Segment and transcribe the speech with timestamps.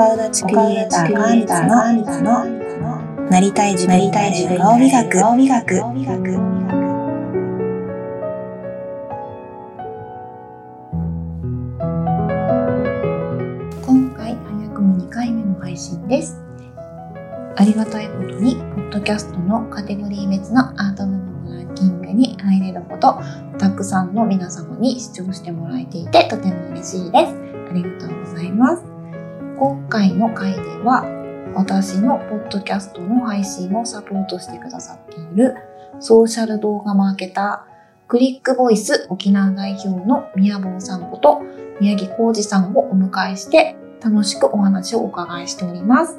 [0.00, 2.44] 岡田地クリエイターカンタの
[3.28, 5.76] なりたい自分なりたい自分を磨く磨く
[13.84, 16.40] 今回早くも2回目の配信です。
[17.56, 23.20] ありがたいことにポッドキャストのカテゴリー別のアート部門のランキングに入れるほど
[23.58, 27.39] たくさんの皆様に視聴してもらえていてとても嬉しいです。
[30.20, 31.06] の回では
[31.54, 35.56] 私のポッドキャストの配信をサポートしてくださっている
[35.98, 37.70] ソーシャル動画マーケター
[38.06, 41.40] クリックボイス沖縄代表の宮坊さんこと
[41.80, 46.18] 宮城浩二さんをお迎えして楽しくお話をお伺いしております。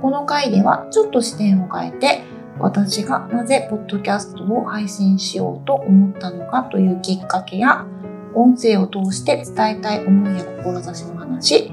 [0.00, 2.22] この回ではちょっと視点を変えて
[2.58, 7.84] 私がなぜポッドキャストを配信しようと思ったのかというきっかけや
[8.34, 11.72] 音声を通して伝えたい思いや志の話、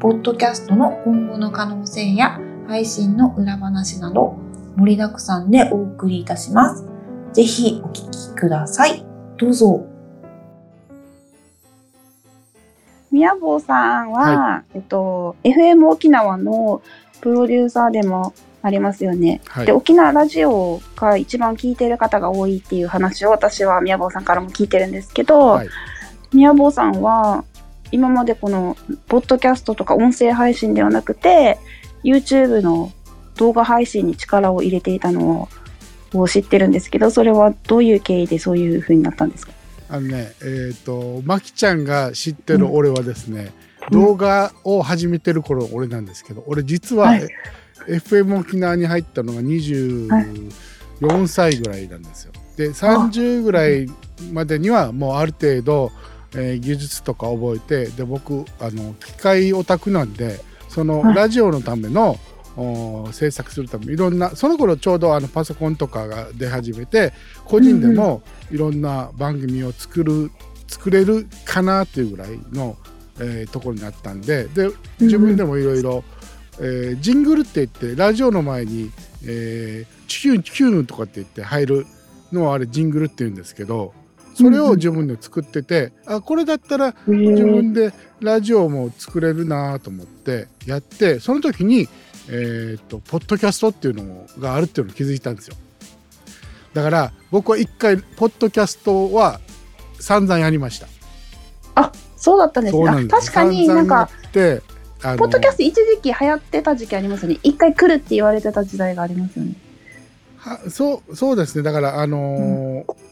[0.00, 4.34] ポッドキャストの今後の可能性や配信の裏話など
[4.76, 6.86] 盛りだくさんでお送りいたします。
[7.34, 9.04] ぜひお聞きください。
[9.36, 9.86] どうぞ。
[13.10, 16.80] 宮坊さんは、えっと、FM 沖縄の
[17.20, 19.42] プロデューサーでもありますよね。
[19.48, 25.68] はいで、沖縄ラジオが一番聞いてる方が多いっていう話を私は宮坊さんからも聞いてるんですけど、はい
[26.32, 27.44] 宮坊さんは
[27.92, 28.76] 今までこの
[29.08, 31.58] ポッドキャストとか音声配信ではなくて
[32.04, 32.92] YouTube の
[33.36, 35.48] 動画配信に力を入れていたの
[36.14, 39.52] を知ってるんですけどそれはどういう経緯でそういう風になったんですか？
[39.88, 43.52] あのねえっ、とまきちゃんが知ってる俺はですね、
[43.90, 44.00] うん。
[44.00, 47.28] 動画を始めてる頃俺なんですけど俺実は、はい。
[47.88, 52.32] FM 沖縄に入ったのが24歳ぐらいなんですよ。
[52.56, 53.86] で30ぐらい
[54.32, 55.90] までにはもうある程度、
[56.34, 61.14] えー技術とか覚えてで僕あの機械オタクなんでそのはい。
[61.14, 62.16] ラジオのための、
[62.56, 67.12] お制作するためいろんなその頃ちょうどあのパソコンとかが出始めて
[67.44, 70.30] 個人でもいろんな番組を作る
[70.66, 72.76] 作れるかなっていうぐらいの、
[73.18, 74.68] えーところになったんでで
[75.00, 76.04] 自分でもいろいろ
[76.58, 78.90] えージングルって言ってラジオの前に
[79.24, 81.86] 「えーチュキュンチュキュン」とかって言って入る
[82.32, 83.94] のをあれジングルって言うんですけど
[84.34, 91.88] それを自分で作ってて、あこれだったら自分でラジオも作れるなと思ってやってその時に、
[92.28, 95.56] えー、とポッドキャストっていうのがあるっていうのを気づいたんですよ
[96.74, 99.40] だから僕は一回ポッドキャストは
[99.98, 100.86] 散々やりました
[102.20, 103.08] そうだったんですね。
[103.08, 104.38] 確かになんかポ
[105.24, 107.38] ッドキャスト一時期流行ってた時期ありますよね。
[107.42, 109.54] 一回来るって言われてた時代がありますよね。
[110.36, 113.09] はそうそうですねだからあのー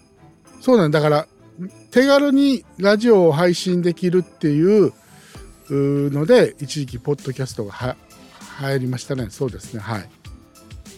[0.61, 1.27] そうなんだから
[1.91, 4.93] 手軽にラジオを配信できるっていう
[5.71, 7.97] ので一時期ポッドキャストがは
[8.61, 9.29] 流行りましたね。
[9.31, 9.81] そうですね。
[9.81, 10.09] はい。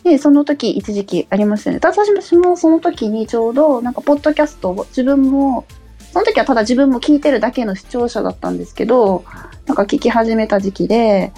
[0.03, 1.81] で、その時一時期ありましたよね。
[1.83, 5.67] 私もその時にちょうどなんかポッドキャストを自分も、
[6.13, 9.25] その時はただ自分も聞いてるだけの視聴者だったんですけど、
[9.67, 11.33] なんか聞き始めた時期で、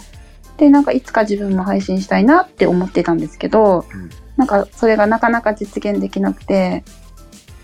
[0.59, 4.11] で、なんかいつか自分も配信したいなって思ってたんですけど、うん。
[4.37, 6.85] なんかそれがなかなか実現できなくて、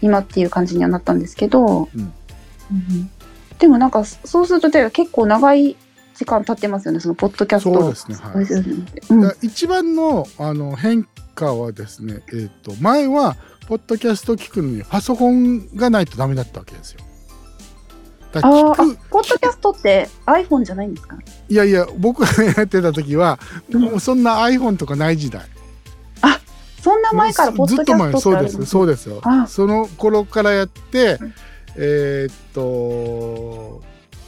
[0.01, 2.01] 今っていう感じにはなったんですけど、うん。
[2.01, 3.11] うん
[3.59, 5.77] でもなんかそうすると結構長い
[6.15, 7.75] 時間経ってますよね、そのポッドキャスト。
[7.75, 9.47] そうですねはい。
[9.47, 11.03] 一番のあの変
[11.35, 17.01] 化はですね、えー、と前はポッドキャスト聞くのにパソコンがないとダメだったわけですよ。
[18.35, 21.19] あポッドキャストって iPhone じゃないんですか？
[21.49, 23.83] いやいや僕がやってた時は、うん。
[23.83, 25.43] もうそんな iPhone とかない時代。
[27.13, 28.67] な前からポッドキャストそうです。
[28.67, 29.21] そうですよ。
[29.23, 29.47] あ。
[29.47, 31.35] その頃からやってうん。
[31.77, 33.83] えーっと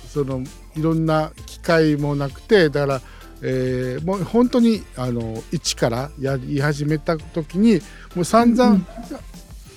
[0.08, 0.42] その
[0.76, 3.00] いろんな機会もなくてだから、
[3.42, 7.80] えーもう本当にあの一からやり始めた時に
[8.14, 8.86] もう散々、うん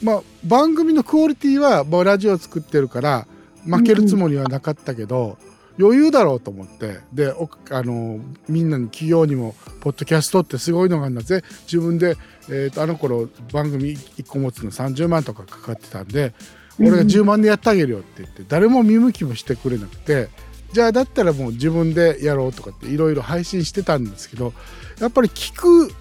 [0.04, 3.26] まあ、番組のクオリティはもうラジオ作ってるから
[3.66, 5.38] 負けるつもりはなかったけど、
[5.80, 7.00] 余裕だろうと思って。
[7.14, 11.44] でおあのみんなに企業にも「ポッドキャストってすごいのがあるんだぜ。
[11.64, 12.18] 自分で、
[12.50, 16.34] えー、とあの頃番組1個持つの30万とかかかってたんで
[16.80, 20.30] 俺が10万でやってあげるよって言って誰も見向きもしてくれなくて
[20.74, 24.54] じゃあだったらもう自分でやろうとかっていろいろ配信してたんですけど
[25.00, 25.94] やっぱり聞く、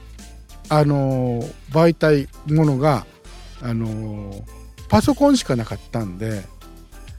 [0.69, 3.07] あのー媒体ものが、
[3.63, 4.43] あのー
[4.89, 6.43] パソコンしかなかったんで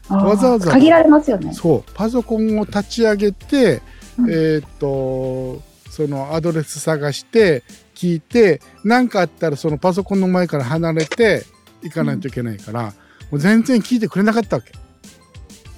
[0.09, 1.53] わざわざ限られますよね。
[1.53, 3.81] そうパソコンを立ち上げて、
[4.19, 4.29] うん。
[4.29, 5.61] えーっと
[5.93, 7.63] そのアドレス探して
[7.93, 11.45] 聞いて何かあったらそのパソコンの前から離れて
[11.83, 12.93] いかないといけないから、も
[13.33, 14.71] う全然聞いてくれなかったわけ。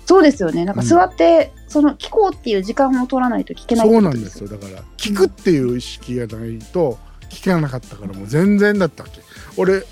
[0.06, 0.64] そうですよね。
[0.64, 4.48] なんか座って、その聞こうっていう時間を取らないと聞けないそうなんですよ。
[4.48, 6.98] だから聞くっていう意識がないと
[7.30, 9.20] 聞かなかったからもう全然だったわけ。
[9.58, 9.84] 俺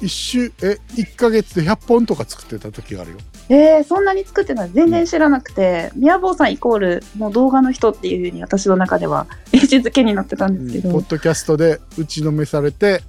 [0.00, 3.18] 一週え1ヶ月で100本とか作ってた時があるよ
[3.48, 13.02] えー、そんなに作ってない全然知らなくて、宮坊さんイコールもう動画の人っていうふうに私の中では 位置づけになってたんですけど、ポッドキャストで打ちのめされて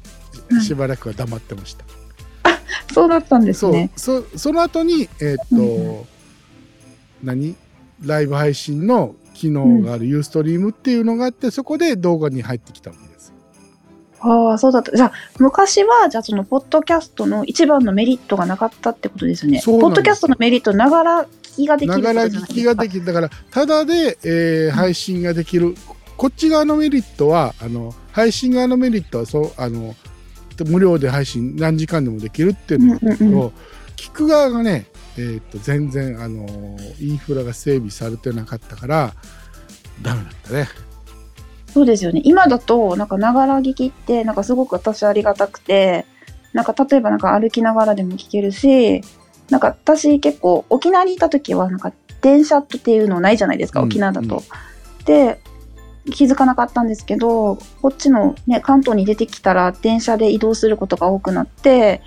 [0.50, 0.62] うん。
[0.62, 1.86] しばらくは黙ってました、
[2.94, 3.72] そうだったんですそう。
[3.72, 3.90] ね。
[3.96, 6.02] そその後にえーっと、うん
[7.24, 7.56] 何？
[8.04, 13.14] ライブ配信の機能があるユーストリームっていうのがあってそこで動画に入ってきたわけです。
[13.14, 13.15] よ
[14.26, 14.96] ああ、そうだった。
[14.96, 19.60] じゃあ、昔は、じゃあその、ポッドキャストの一番のメリットがなかったってことですよね。
[19.60, 25.76] すポッドキャストのメリット、ながら聞きができるながら聞きができるだからただで、えー配信ができる
[26.18, 29.96] こっち側のメリットはあの配信側のメリットはそうあの
[30.66, 33.52] 無料で配信何時間でもできるっていうのがあるけど、うんうん
[33.96, 34.88] 聞く側がね、
[35.18, 36.46] えー、と全然あの
[37.00, 39.14] インフラが整備されてなかったから
[40.02, 40.68] ダメだったね。
[41.76, 42.22] そうですよね。
[42.24, 46.06] 今だと、なんか、ながら聞きって、なんかすごく私ありがたくて、
[46.54, 49.02] なんか、例えばなんか歩きながらでも聞けるし、
[49.50, 51.92] なんか私結構沖縄にいた時は、なんか
[52.22, 54.42] 電車っていうのないじゃないですか、うん沖縄だと。
[55.04, 55.42] で、
[56.14, 62.02] 気づかなかったんですけど、こっちのね、関東に出てきたら電車で移動することが多くなって、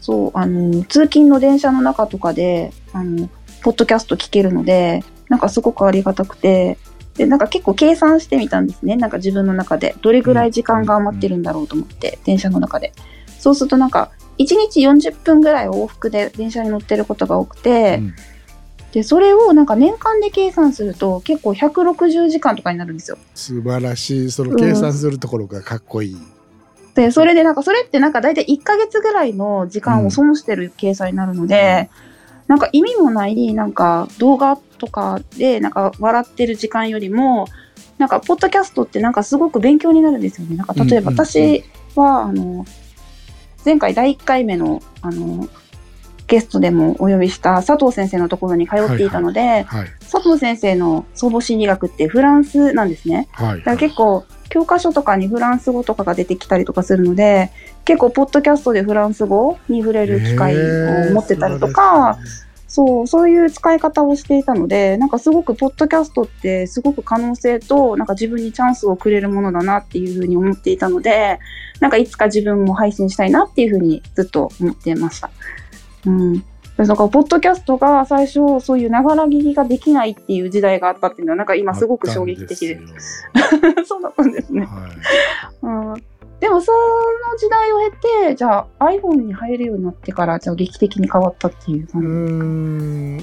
[0.00, 3.30] そう、あの、通勤の電車の中とかで、あの、
[3.62, 6.76] ポッドキャスト聞けるので、なんかすごくありがたくて、
[7.16, 8.96] で、なんか結構計算してみたんですね。
[8.96, 9.94] なんか自分の中で。
[10.02, 12.92] どれぐらい時間が余ってるんだろうと思って、電車の中で。
[13.38, 18.14] そうするとなんか、1日40分ぐらい往復で電車に乗ってることが多くて、うん
[18.96, 23.18] で、それをなんか年間で計算すると結構160時間とかになるんですよ。
[23.34, 26.16] 素晴らしいその計算するところがかっこいい。
[26.94, 31.90] で、それでなんか、それってなんか大体1ヶ月ぐらいの時間を損してる計算になるので、
[32.46, 37.46] なんか意味もない、なんか動画とかでなんか笑ってる時間よりも、
[37.98, 40.56] なんかポッドキャストってなんかすごく勉強になるんですよね。
[40.56, 41.64] なんか例えば私
[41.94, 42.64] は、あの、
[43.64, 45.48] 前回第1回目の、あの、
[46.26, 53.28] ゲストでもお呼びした佐藤先生のところに通っていたので、はい佐藤先生の総合心理学ってフランスなんですね。
[53.32, 53.58] はい。
[53.58, 57.50] だから結構教科書とかにフランス語とかが出てきたりとかするので
[57.84, 62.18] 結構ポッドキャストでフランス語に触れる機会を持ってたりとか、
[62.76, 71.40] そうそういう使い方をしていたのでなんかすごくポッドキャストってすごく可能性となんか自分にチャンスをくれるものだなっていうふうに思っていたので
[71.80, 75.30] なんかいつか自分も配信したいなっていうふうにずっと思ってました。
[76.04, 76.44] うん。
[76.76, 82.76] だからポッドキャストが最初そういうながら聞きができないっていう時代があったっていうのはなんか今すごく衝撃的で。
[82.76, 83.24] あったんです
[83.88, 84.60] そうだったんですね。
[84.60, 84.66] よ。
[84.66, 84.88] は
[85.94, 85.96] い。
[85.96, 86.78] うんでもその
[87.38, 92.10] 時代を経てじゃあ iPhone に入るようになってからじゃあ劇的に変わったっていうう感じ、ー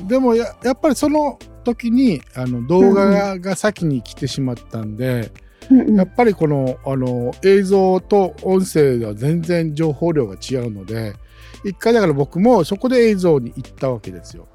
[0.04, 0.07] ん。
[0.07, 5.31] でもややっぱりその時にあの動画が先に来てしまったんで、
[5.69, 5.95] うんうん。
[5.95, 11.13] やっぱりこのあの映像と音声では全然情報量が違うので
[11.63, 14.48] 一回だから僕もそこで映像に行ったわけですよ。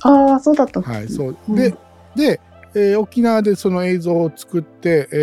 [0.00, 1.36] ああそうだったはい、そう。
[1.48, 1.54] うん。
[1.54, 1.74] で
[2.16, 2.40] で、
[2.74, 5.16] えー沖縄でその映像を作って、え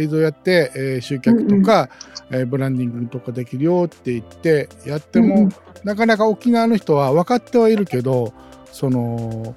[0.00, 1.88] ー映像やって、えー集客とか、
[2.30, 5.52] えーブランディングとかできるよって言ってやっても、うんうん。
[5.84, 8.32] なかなか沖縄の人は分かってはいるけど
[8.72, 9.54] その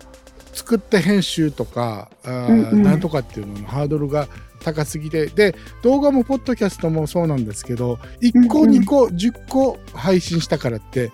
[0.54, 2.84] 作って編集とかあー、うんうん。
[2.84, 4.28] なんとかっていうののハードルが
[4.64, 8.82] 高すぎてで動画もポッドキャストもそうなんですけど1個うんうん。
[8.82, 11.12] 2個10個配信したからって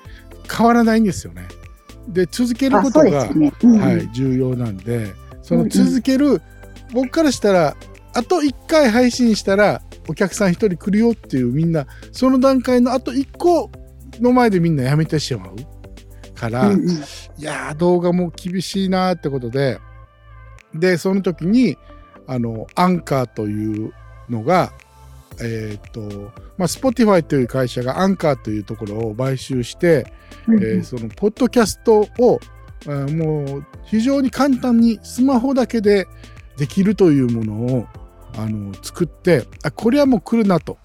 [0.50, 1.48] 変わらないんですよね。
[2.08, 3.80] で続けるあことがね、うんうん。
[3.82, 6.42] はい、重要なんでそのうんうん続ける、
[6.94, 7.76] 僕からしたら
[8.14, 13.72] あと1回配信したらお客さん1人来るよっていうみんなその段階のあと1個
[14.20, 15.56] の前でみんなやめてしまう。
[16.42, 16.90] から、うんうん。
[16.90, 16.98] い
[17.38, 19.80] やー動画も厳しいなーってことで
[20.74, 21.78] でその時に
[22.26, 23.94] あのアンカーという
[24.30, 24.74] のが
[25.40, 26.02] えっ、と
[26.58, 30.12] まあ Spotify という会社がアンカーというところを買収して、
[30.48, 30.64] うんうん。
[30.64, 32.40] えーそのポッドキャストを
[32.88, 36.08] もう非常に簡単にスマホだけで
[36.58, 37.88] できるというものを
[38.38, 40.78] あの作ってあこれはもう来るなと。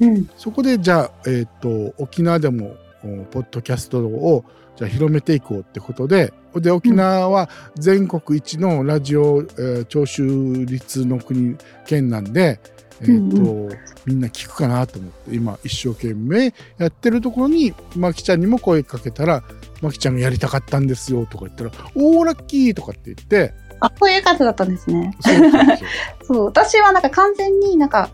[0.00, 0.28] うん。
[0.36, 4.44] そこでじゃあ、えー、と沖縄でもおポッドキャストを
[4.76, 12.60] じゃあ広めていこうってことでで沖縄は全国一のラジオ、えー聴取率の国県なんで、
[13.00, 19.42] えーとみんな聞くかなと思って今一生懸命やってるところにまきちゃんにも声かけたら
[19.80, 25.14] 「まきちゃんがやりたかったんですよ」とか言ったら「おーラッキー」とかって言ってあそういう方だったんですね。
[25.20, 25.62] そうそうそう。
[26.24, 28.10] そう私はなんか完全になんか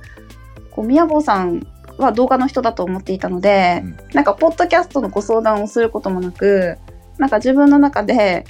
[0.70, 1.66] こう宮坊さん
[1.98, 3.96] は動画の人だと思っていたので、うん。
[4.14, 6.78] なんかポッドキャストのご相談をすることもなく
[7.18, 8.46] なんか自分の中で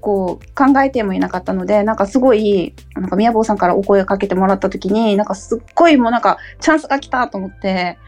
[0.00, 7.98] こう考えてもいなかったのでなんかすごいなんか宮坊さんからお声をかけてもらった時になんかすっごいもうなんかチャンスが来たと思って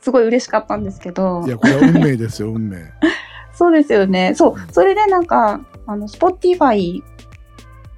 [0.00, 1.42] すごい嬉しかったんですけど。
[1.46, 2.78] いやこれは運命ですよ運命。
[3.54, 4.34] そうですよね。
[4.34, 7.02] そうそれでなんかあの Spotify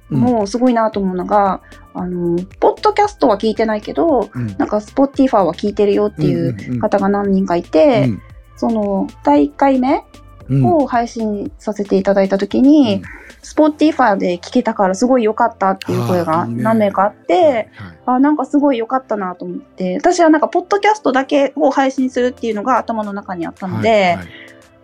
[0.09, 1.61] もすごいなと思うのが、
[1.95, 8.11] うん、あのポッドキャストは聞いてないけど、うん、なんか Spotify は聞いてるよっていう方が何人かいて、うん。
[8.11, 8.21] うん、
[8.55, 10.03] その第1回目
[10.49, 13.03] を配信させていただいた時に、
[13.41, 17.69] スポーティファーで聞けたからすごい良かったっていう声が何名かあって、
[18.05, 24.27] あ、はい、なんかすごい良かったなと思って、私はなんかポッドキャストだけを配信するっていうのが頭の中にあったので、はいはい、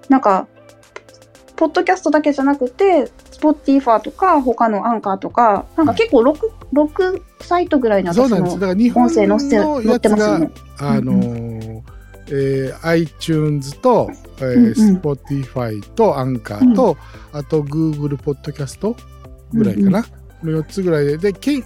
[0.09, 0.47] なんか、
[1.55, 6.39] ポッドキャストだけじゃなくて、スポーティファーとか他のアンカーとか、なんか結構 6,
[6.73, 10.51] 6サイトぐらいの音声載せ載ってますよね。
[10.79, 12.00] あのー
[12.31, 16.97] えー、iTunes と、えー Spotify と Anchor と、
[17.33, 18.95] うん、あと Google ポッドキャスト
[19.53, 20.05] ぐらいかな、
[20.43, 21.17] うんうん、の4つぐらいで。
[21.17, 21.63] でけ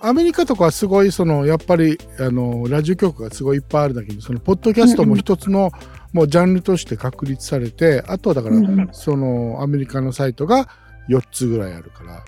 [0.00, 5.70] アメリカとかはすごいそのやっぱりあのラジオ局がすごいいっぱいあるだけにそのポッドキャストも一つの、
[6.12, 10.68] もうジャンルとして確立されてあとはだから、そのアメリカのサイトが
[11.08, 12.24] 4つぐらいあるから。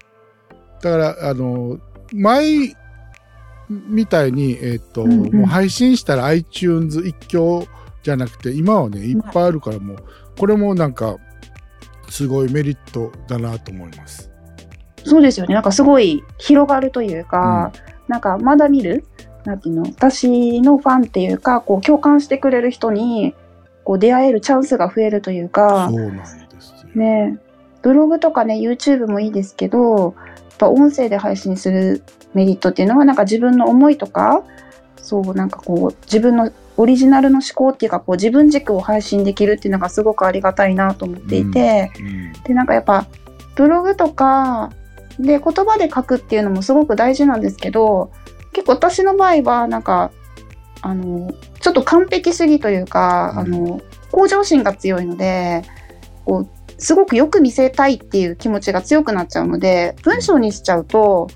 [0.80, 1.78] だからあの
[2.12, 2.75] 前
[3.68, 7.68] みたいに、えっ、ー、と、うんうん、もう配信したら iTunes 一挙
[8.02, 9.96] じゃなくて、今はね、いっぱいあるからもう、
[10.38, 11.16] これもなんか、
[12.08, 14.30] すごいメリットだなと思います。
[15.04, 15.54] そうですよね。
[15.54, 19.04] なんかすごい広がるというか、うん、なんかまだ見る？
[19.44, 19.82] なんていうの？
[19.82, 23.34] 私のファンっていうか、こう共感してくれる人に、
[23.84, 26.46] こう出会えるチャンスが増えるというか、そうなんですよ。
[26.94, 27.38] ね。
[27.82, 30.14] ブログとかね、YouTube もいいですけど、
[30.58, 32.02] ぱ音声で配信する
[32.34, 34.44] メリットっていうのはなんか自分の思いとか
[34.96, 42.06] そうなんかこう自分のオリジナルの思考っていうかこう自分軸を配信できるっていうのがすごくありがたいなと思っていて、うん。
[42.06, 43.06] うん、でなんかやっぱ
[43.56, 44.70] ブログとか
[45.18, 48.12] で言葉で書くっていうのもすごく大事なんですけど
[48.52, 50.12] 結構私の場合はなんか
[50.80, 53.80] あのちょっと完璧主義というか、うん、あの
[54.12, 55.64] 向上心が強いので
[56.24, 61.28] こうすごくよく見せたいっていう気持ちが強くなっちゃうので文章にしちゃうと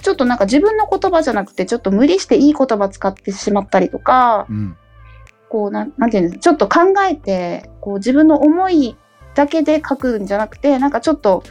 [0.00, 4.76] ちょっとなんか自分の言葉じゃなくてちょっと無理していい言葉使ってしまったりとか、うん、
[5.48, 8.96] こうなんなんていうんですちょっと考えてこう自分の思い
[9.34, 11.42] だけで書くんじゃなくてなんかちょっと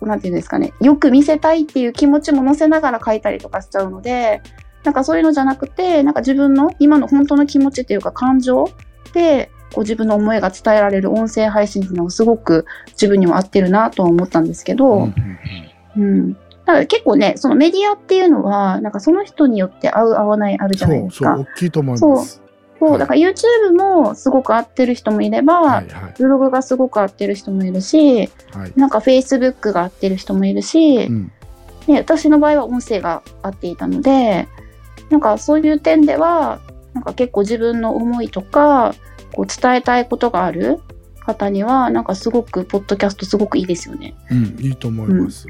[0.00, 4.42] なんていうんですかねよく見せたいっていう気持ちも載せながら書いたりとかしちゃうので
[4.84, 8.70] なんかそういうのじゃなくてなんか自分の今の本当の気持ちっていうか感情
[9.14, 15.38] でこう自分の思いが伝えられる音声配信っていうのがすごく自分にも合ってるなとは思ったんですけど、うん、
[15.96, 21.36] うん、だから結構ねそのメディアっていうのはなんかその人によって合う合わないあるじゃないですか。
[21.36, 22.40] そう大きいと思います。
[22.78, 22.98] そう。
[22.98, 25.88] だから YouTube もすごく合ってる人もいれば、はい。
[25.88, 31.32] はい、ブログがすごく合ってる人もいるし、はい、なんか Facebook が合ってる人もいるし、うん、
[31.86, 34.48] ね、私の場合は音声が合っていたので
[35.10, 36.60] なんかそういう点では
[36.94, 38.94] なんか結構自分の思いとか
[39.34, 40.80] こう伝えたいことがある
[41.20, 44.14] 方にはなんかすごくポッドキャストすごくいいですよね。
[44.30, 45.46] うん、いいと思います。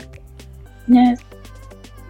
[0.88, 1.18] うん、ね。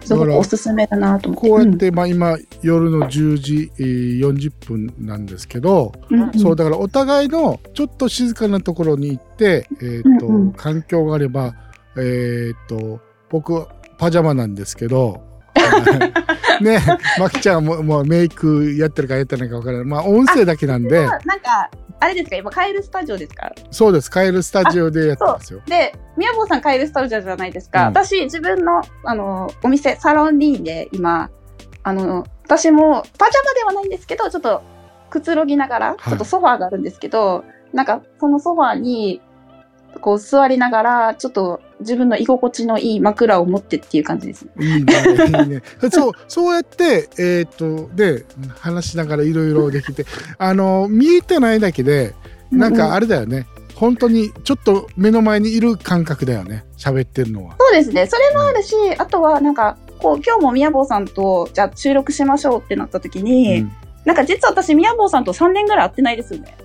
[0.05, 1.49] すごくおすすめだなと思って。
[1.49, 11.55] こうやって、うん、まあ今夜の10時、えー、40分なんですけど、うんうん、そうだからお互いのちょっと静かなところに行って、えっ、ー、と、うんうん、環境があれば、
[11.97, 13.67] えっ、ー、と僕
[13.97, 15.23] パジャマなんですけど、
[16.63, 16.79] ね
[17.19, 19.85] まきちゃんももうメイクやってるかやってないか分からない。
[19.85, 21.05] まあ音声だけなんで。
[21.05, 21.69] なんか
[21.99, 22.35] あれですか？
[22.35, 23.51] 今カエルスタジオですか？
[23.71, 24.11] そうです。
[24.11, 25.61] カエルスタジオでやってますよ。
[25.65, 31.29] で宮坊さんカエルスタジオじゃないですか、うん、私自分のあのお店サロンリーンで今
[31.83, 34.61] あの私もパジャマではないんですけどちょっと
[35.09, 39.21] くつろぎながら、ちょっとソファーがあるんですけどなんかそのソファーに
[40.01, 44.51] こう座りながら、ちょっと自分の居心地のいい枕を持ってっていう感じです、ね。
[44.59, 44.93] いいね、
[45.27, 45.61] いいね。
[45.91, 48.25] そう、そうやって、えっ、と、で、
[48.59, 50.05] 話しながらいろいろできて、
[50.37, 52.13] あの、見えてないだけで、
[52.51, 53.47] なんかあれだよね。
[53.57, 56.63] うん本当にちょっと目の前にいる感覚だよね。
[56.77, 57.55] 喋ってるのは。
[57.59, 58.07] そうですね。
[58.07, 63.71] それもあるし、うん、あとはなんかこう今日も宮坊さんとじゃあ収録しましょうってなった時に、うん、
[64.05, 66.57] なんか実は私宮坊さんと3年ぐらい会ってないですよね。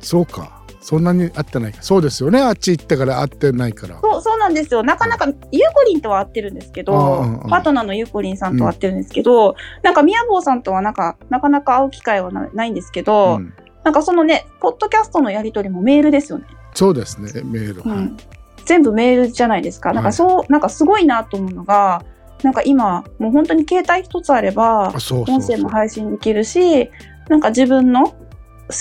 [0.00, 1.74] そうかそんなに会ってない。
[1.80, 2.40] そうですよね。
[2.40, 3.98] あっち行ってから会ってないから。
[4.00, 4.84] そうそうなんですよ。
[4.84, 13.52] なかなか、ゆうこりんとは会ってるんですけど、うんうん、パートナーのゆうこりんさんとは会ってるんですけど、うん、なんか宮坊さんとはなんかなかなか会う機会はないんですけど、うん、
[13.82, 16.44] なんかそのねポッドキャストのやり取りもメールですよね。
[16.72, 17.32] そうですね。
[17.42, 18.16] メール、うん、
[18.64, 19.92] 全部メールじゃないですか。
[19.92, 22.04] なんかそう、はい、なんかすごいなと思うのが
[22.44, 26.90] なんか今もう本当に携帯一つあれば音声も配信できるし
[27.28, 28.16] なんか自分の好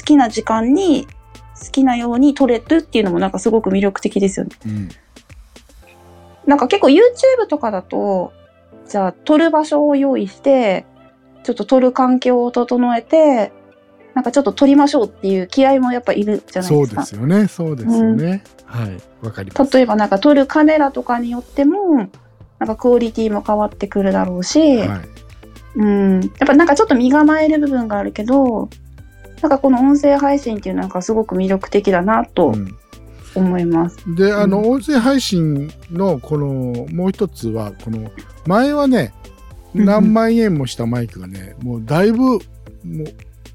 [0.05, 1.07] きな時間に
[1.59, 4.55] 好きなように撮れるっていうのもなんかすごく魅力的ですよね。
[4.65, 4.89] うん、
[6.45, 8.33] なんか結構 YouTube とかだと、
[8.87, 10.85] じゃあ撮る場所を用意して、
[11.43, 13.51] ちょっと撮る環境を整えて、
[14.13, 17.01] なんかちょっと撮りましょうっていう気合もやっぱいるじゃないそうですか。
[17.01, 17.47] ですよね。
[17.47, 18.43] そうですよね。
[18.65, 18.97] はい。
[19.21, 19.77] わかります。
[19.77, 22.09] 例えばなんか撮るカメラとかによっても、
[22.59, 24.99] なんかクオリティも変わってくるだろうし、はい。
[25.77, 28.69] うん、やっぱなんかちょっと身構える部分があるけど、
[29.45, 32.75] なんかこの音声配信っていうのはなんかすごく魅力的だなとうん。
[33.35, 33.97] 思います。
[34.15, 38.09] で、あの、う音声配信のこの、もう一つは、この、
[38.47, 39.13] 前はね、
[39.75, 39.81] うん。
[39.81, 42.39] うん何万円もしたマイクがね、もうだいぶ、もう、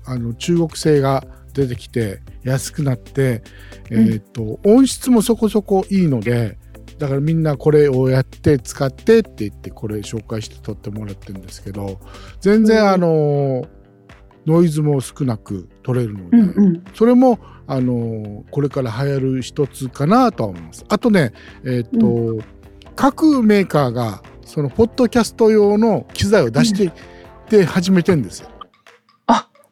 [0.04, 3.42] あの、中国製が出てきて、安くなって、
[3.90, 6.58] えっ、と、音質もそこそこいいので、
[6.98, 11.98] だからみんなこれをやって使ってって言ってこれ紹介して撮ってもらってるんですけど
[12.42, 12.88] 全然うん。
[12.88, 13.66] あの
[14.46, 16.84] ノイズも少なく撮れるので、うんうん。
[16.94, 20.84] それもあのこれから流行る一つかなとは思います。
[20.88, 21.32] あとね、
[21.64, 22.38] えっ、と、
[22.96, 26.92] 各メーカーがそのポッドキャスト用の機材を出して、
[27.48, 28.50] で始めてんですよ。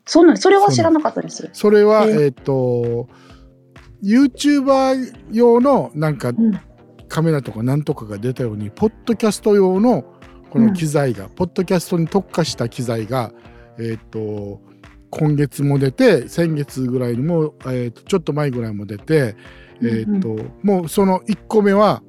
[0.08, 0.38] そうなん。
[0.38, 1.48] それは知らなかったです。
[1.52, 3.08] それは、ええっ、と
[4.02, 6.60] YouTuber 用のなんかん
[7.08, 10.04] カメラとかなんとかが出たように、ポッドキャスト用の
[10.48, 13.32] この機材が、ポッドキャストに特化した機材が
[13.78, 14.61] えっ、と
[15.11, 19.37] 今月も出て先月ぐらいにも、えー、とちょっと前ぐらいも出て、
[19.82, 22.02] えっ、ともうその1個目は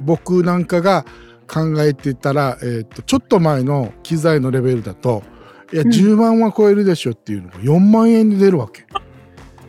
[0.00, 1.04] 僕なんかが
[1.46, 5.22] 考えてたら、えー、とちょっと前の機材のレベルだと
[5.72, 8.86] いやうん10万は超えるでしょっていうのが4万円で出るわけ。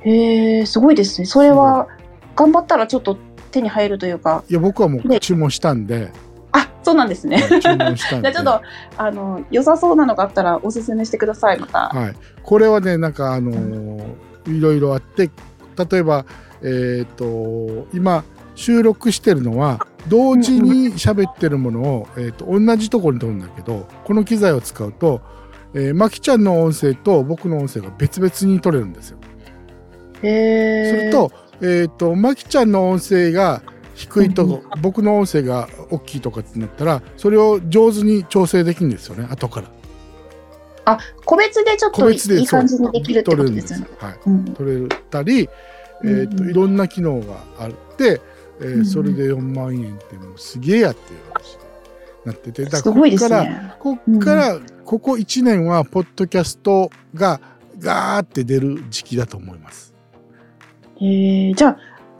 [0.01, 1.25] へえ、すごいですね。
[1.25, 1.88] それは
[2.36, 3.18] 頑張ったらちょっと
[3.51, 6.28] 手に入るというか、いや僕はもうで注文したんで、あ、
[6.89, 7.38] そうなんですね。
[7.62, 8.62] じゃあちょっと
[8.98, 11.89] あの良さそうなのがあったらおすすめしてくださいまた。
[11.89, 15.29] はい、これはねなんかあのーいろいろあって
[15.91, 16.25] 例えば
[16.62, 18.24] えっ、と今
[18.55, 25.22] 収録してるのは同時に喋ってるものを、えー、と同じところに撮るんだけどこの機材を使うと、
[25.74, 29.20] えー、まきちゃんの音声と僕の音声が別々に撮れるんですよ。
[30.24, 31.00] へえ。
[31.00, 33.61] すると,、えー、とまきちゃんの音声が
[34.00, 39.68] 低いとこ、 僕の音声が大きいとかってなったらそれを上手に調整できるんですよね後から。
[41.24, 43.85] 個別でちょっといい感じにできるってことですよね。
[44.00, 45.50] はいうん取れたり、
[46.03, 48.22] えーとうんいろんな機能があって、
[48.62, 51.59] えーうんそれで4万円ってもうすげえやっていう話に
[52.25, 53.74] なっててだすごいですこっからね。
[53.79, 57.40] こっからここ1年はポッドキャストが
[57.77, 59.94] ガーって出る時期だと思います。
[61.01, 61.53] へえ。
[61.53, 61.77] じゃあ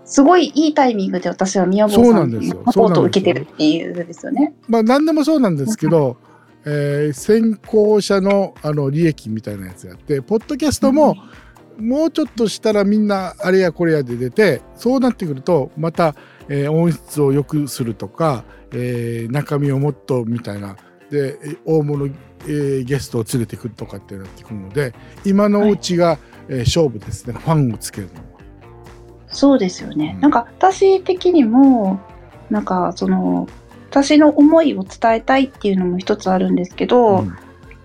[0.10, 4.56] すごいいいタイミングで私は宮坊さんんですよサポートを受けてるっていうですよね。
[4.68, 6.18] まあ何でもそうなんですけど、
[6.66, 11.16] えー先行者のあの利益みたいなやつやってポッドキャストも、
[11.78, 16.16] もうちょっとしたらみんなあれやこれやで出てそうなってくるとまた、
[16.50, 18.44] えー音質を良くするとか、
[18.74, 20.76] えー中身をもっとみたいな
[21.12, 26.18] でえー大物、えーゲストを連れてくるとかってなってくるので今のうちが、
[26.48, 28.29] えー勝負ですねファンをつけるのは。
[29.32, 30.14] そうですよね。
[30.16, 32.00] うんなんか私的にも
[32.50, 33.48] なんかその
[33.90, 37.38] 私の思いを伝えたいっていうのも一つあるんですけど、うん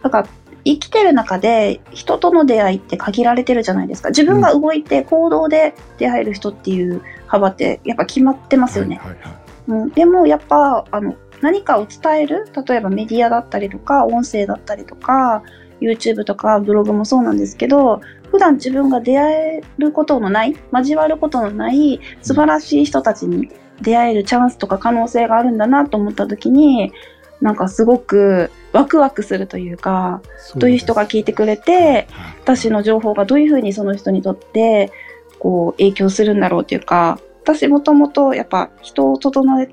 [0.03, 0.29] なんか
[0.67, 4.11] 生きてる中で人との出会いって限られてるじゃないですか。
[4.11, 8.97] 自分が動いて行動で出会える人っていう幅ってやっぱ決まってますよね。
[8.97, 9.35] はいはいはい
[9.69, 15.43] うん、でもやっぱあの何かを伝える例えばメディアだったりとか音声だったりとか
[15.81, 18.01] YouTube とかブログもそうなんですけど
[18.35, 23.49] 普段自分が出会えることのない交わることのない素晴らしい人たちに
[23.81, 26.93] 出会えるチャンスとか可能性があるんだなと思った時に
[27.41, 32.09] なんかすごくワクワクするというかそどういう人が聞いてくれて
[32.43, 34.91] 私の情報がどういうふうにその人にとって
[35.39, 39.69] こう影響するんだろうというか私もともとやっぱ人を整え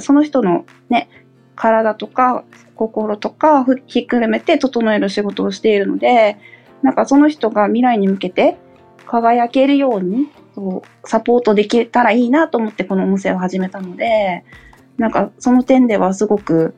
[0.00, 1.10] その人のね
[1.54, 2.44] 体とか
[2.76, 6.38] 心とかふひっくるめて整える仕事をしているので
[6.82, 8.56] なんかその人が未来に向けて
[9.06, 14.44] 輝けるようにそうサポートできたらいいなと思ってこの音声を始めたので
[14.96, 16.74] なんかその点ではすごく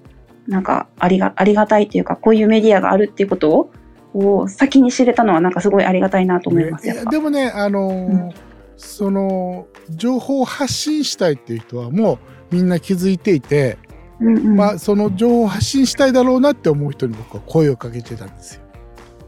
[0.47, 3.71] なんかありがありがたいというかこういうメディアがあるっていうことを
[4.15, 7.05] を先に知れたのはなんかすごいありがたいなと思います。
[7.11, 8.35] でもねあのーうん
[8.81, 12.21] その情報を発信したいっていう人はも
[12.53, 13.77] うみんな気づいていて、
[14.21, 18.63] うんうんまあその情報を発信したいだろうなって思う人に僕は声をかけてたんですよ。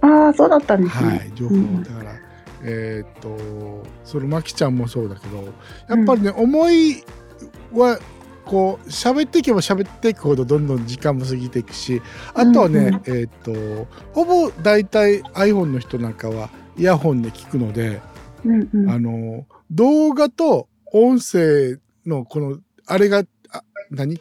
[0.02, 1.10] ああそうだったんですね。
[1.10, 2.12] はい情報、うんだから
[2.62, 5.44] えーっとそのまきちゃんもそうだけど
[5.88, 7.04] やっぱりね、思い
[7.72, 7.98] は
[8.44, 12.02] こう喋っていけば喋っていくほどどんどん時間も過ぎていくし
[12.34, 12.94] あとはね、うんうん。
[13.06, 18.00] えーっとほぼ大体 iPhone の人なんかはイヤホンで聞くので。
[18.44, 18.90] うんうん。
[18.90, 24.18] あの動画と音声のこのあれがあ何？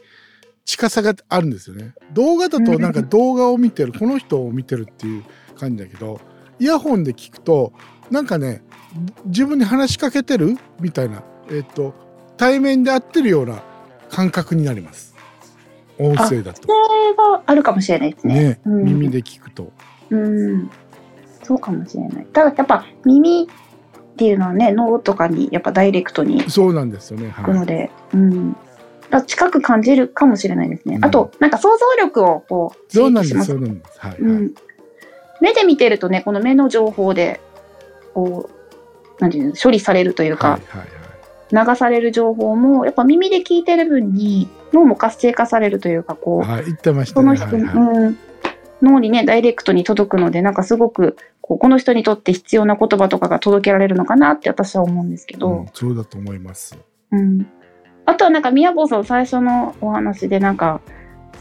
[0.65, 1.93] 近さがあるんですよね。
[2.13, 5.23] 動画だとなんか動画を見てるこの人を見てるっていう
[5.59, 6.19] 感じだけど
[6.59, 7.73] イヤホンで聞くと
[8.09, 8.63] なんかね
[9.25, 10.57] 自分に話しかけてる？
[10.79, 11.93] みたいなえっと
[12.37, 13.61] 対面で会ってるような
[14.09, 15.15] 感覚になります
[15.99, 18.33] 音声だとそれがあるかもしれないですね。
[18.33, 19.71] ね、うん耳で聞くと
[20.09, 20.69] うん。
[21.43, 22.25] そうかもしれない。
[22.27, 28.55] ただやっぱ耳っていうのはね、脳とかにやっぱダイレクトにそうなんですよねはいので、うん。
[29.25, 30.95] 近く感じるかもしれないですね。
[30.97, 34.53] うんあと、なんか想像力をこう、そうなんですそうなんですはい、はいうん。
[35.41, 37.39] 目で見てるとね、この目の情報で、
[38.13, 40.59] こう、なんていうの、処理されるというか、
[41.51, 47.97] 流される情報も、やっぱ耳で聞いてる分に脳も活性化されるというか、こう、はい、言ってましたその人、ねはいはい。
[48.05, 48.17] うん、
[48.81, 56.77] 脳にね、ダイレクトに届くので、なんかすごく、こうこの人にとって必要な言葉とかが届けられるのかなって私は思うんですけうど、ん、そうだと思います。
[57.11, 57.47] うん。
[58.05, 60.81] あとはなんか宮坊さん最初のお話でなんか、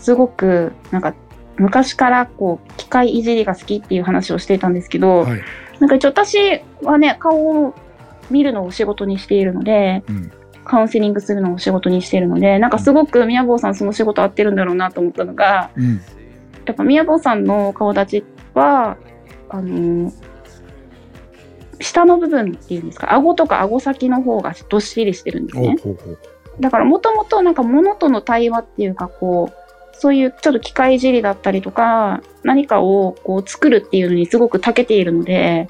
[0.00, 1.14] すごく、なんか、
[1.58, 5.40] 昔からこう、機械いじりが好きっていう話をしていたんですけど、はい、
[5.80, 7.74] なんか一応私はね、顔を
[8.30, 10.32] 見るのを仕事にしているので、うん、
[10.64, 16.00] カウンセリングするのを仕事にしているので、なんかすごく宮坊さんその仕事合ってるんだろうなと思ったのが、うん、
[16.66, 18.96] やっぱ宮坊さんの顔立ちは、
[19.48, 20.28] あのー
[21.80, 25.76] 下の部分っていうんですか、顎とか顎先の方がどっしりしてるんですおね。
[26.60, 29.57] だからもともとなんか物との対話っていうか、こう、
[29.98, 35.68] そういうちょっと機械いじりだったりとか、何かをこう作るっていうのにすごく長けているので、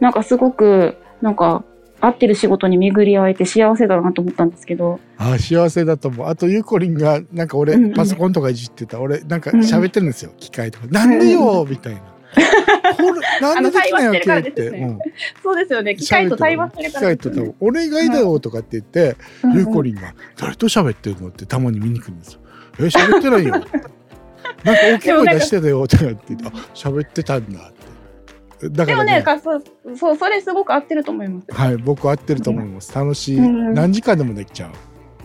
[0.00, 1.64] なんかすごく、なんか、
[2.00, 6.26] 合ってる仕事に巡り合えて幸せだなと思ったんですけど、あ幸せだと思う。
[6.26, 7.92] あとゆうこりんがなんか俺、うんうん。
[7.94, 9.00] パソコンとかいじってた。
[9.00, 10.86] 俺なんか喋ってるんですよ、機械とか。
[10.88, 12.00] なんでよみたいな。
[12.00, 14.50] これなんでできないわけ？
[14.50, 14.78] って、ね。
[14.78, 14.98] うん。
[15.44, 17.16] そうですよね、機械と対話してるからね。
[17.18, 17.54] 機械と多分。
[17.60, 19.56] お願いだよとかって言って、うんうん。
[19.58, 21.28] ゆうこりんが誰と喋ってるの？
[21.28, 22.40] ってたまに見に来るんですよ
[22.78, 23.52] え喋ってないよ。
[24.64, 25.84] なんか大きい声出してたよ。
[25.84, 28.68] って言ってあ喋ってたんだって。
[28.68, 29.04] だからね。
[29.04, 29.62] でもね、かそう、
[29.96, 31.46] そう、それすごく合ってると思います。
[31.52, 32.94] はい僕合ってると思います。
[32.94, 33.74] 楽しい、うん。
[33.74, 34.70] 何時間でもできちゃ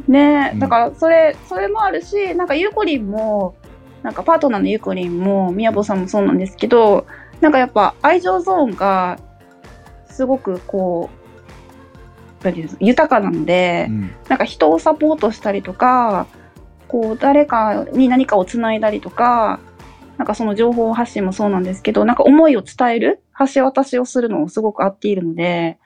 [0.08, 0.12] う。
[0.12, 0.60] ねうん。
[0.60, 3.56] だからそれ、それもあるし、なんかゆうこりんも、
[4.04, 7.06] なんかパートナーのゆうこりんも、みやぼさんもそうなんですけど、
[7.42, 9.20] なんかやっぱ愛情ゾーンが、
[10.10, 11.10] すごくこ
[12.42, 14.12] う、なんていうんですか豊かなので、うん。
[14.30, 16.26] なんか人をサポートしたりとか、
[16.88, 19.60] こう誰かに何かをつないだりとか、
[20.17, 23.21] なんかその情報発信もそうなんですけど、なんか思いを伝える、
[23.54, 25.78] 橋渡しをするのもすごく合っているので、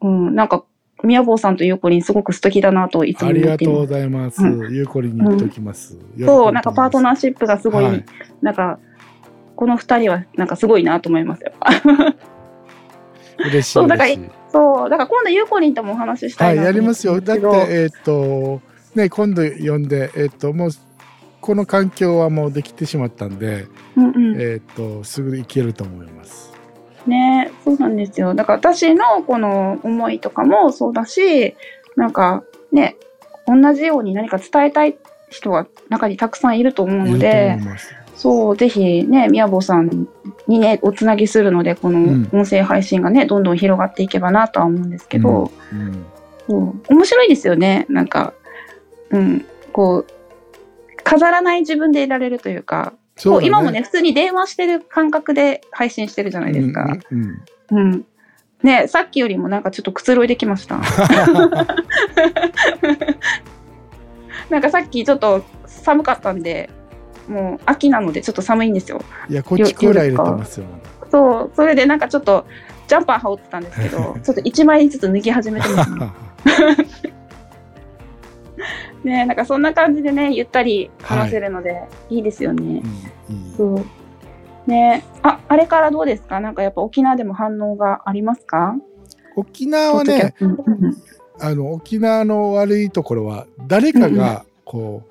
[0.00, 0.64] うん、なんか、
[1.04, 3.76] 宮坊さんとゆうこりんすごく素敵だなといつもあり思っています。
[3.76, 4.42] がとうございます。
[4.42, 5.96] うゆうこりんに言っておきます。
[6.18, 8.04] そう、なんかパートナーーシップがすごい、はい
[8.42, 8.78] なんか、
[9.54, 11.52] この二人はなんかすごいなと思いますよ。
[13.38, 17.20] 嬉しいそうだから嬉しいそう、だから今度ゆうこりんともお話ししたはいい、なと思ってやりますよ。
[17.20, 18.60] だって、えっ、と、
[18.94, 20.70] ね、今度呼んで、えっ、と、もう、
[21.40, 24.40] この環境はもうできてしまったんで、うんうん。
[24.40, 26.52] えっ、と、すぐ行けると思います。
[27.06, 28.34] ねそうなんですよ。
[28.34, 31.56] だから私のこの思いとかもそうだし、
[31.96, 32.96] なんかね、
[33.46, 34.96] 同じように何か伝えたい
[35.30, 37.58] 人が中にたくさんいると思うので。
[38.14, 40.08] そう、ぜひね、宮坊さん
[40.48, 46.04] にね、おつなぎするので、このうん音声配信がね、どんどん広がっていけばなとは思うんですけど、うん、
[46.48, 47.86] そう面白いですよね。
[47.88, 48.34] なんか、
[49.10, 50.06] うん、こう、
[51.02, 56.96] 飾らない自分でいられるというか、そうだこう今もね、普通に電話してる感覚で配信してるじゃないですか。
[57.10, 58.04] うんうん。
[58.62, 60.80] ねさっきよりもなんかちょっとくつろいできました。
[64.50, 66.70] なんかさっきちょっと寒かったんで、
[67.28, 69.02] もう秋なのでちょっと寒いんですよ。
[69.28, 70.66] いや、こっちクーラー入れてますよ。
[71.10, 72.46] そう、それでなんかちょっと
[72.86, 76.10] ジャンパー羽織ってたんですけど、 ちょっと1枚ずつ脱ぎ始めてますね。
[79.04, 82.64] ねなんかそんな感じでね、ゆったり話せるので、い、いですよね。
[82.64, 82.82] いいいい
[83.56, 83.80] そう。
[84.70, 86.40] ねあ、あれからどうですか？
[86.40, 88.76] なんかやっぱ沖縄でも反応がありますか？
[89.36, 90.34] 沖縄はね、
[91.40, 95.02] あの沖縄の悪いところは誰かがこ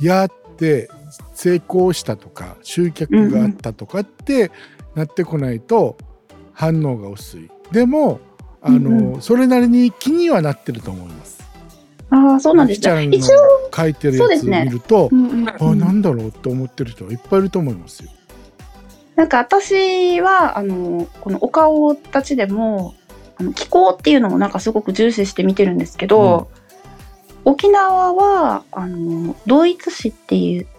[0.00, 0.88] うやって
[1.34, 4.50] 成功したとか集客があったとかって
[4.94, 5.96] なってこないと
[6.52, 7.50] 反応が薄い。
[7.70, 8.20] でも
[8.62, 11.37] あうんのそれなりに気にはなってると思います。
[12.10, 13.08] ああ、そうなんですね。
[13.12, 13.38] 一応、
[13.74, 18.10] 書いてるやつ見ると、うんうんうんあなんだろうって思ってる人はいっぱいいると思いますよ。
[19.16, 22.94] なんか私は、あの、このお顔たちでも、
[23.36, 26.48] あの気候っていうのをなんかすごく重視して見てるんですけど、
[27.44, 30.77] 沖縄は、あの、同一視って言って、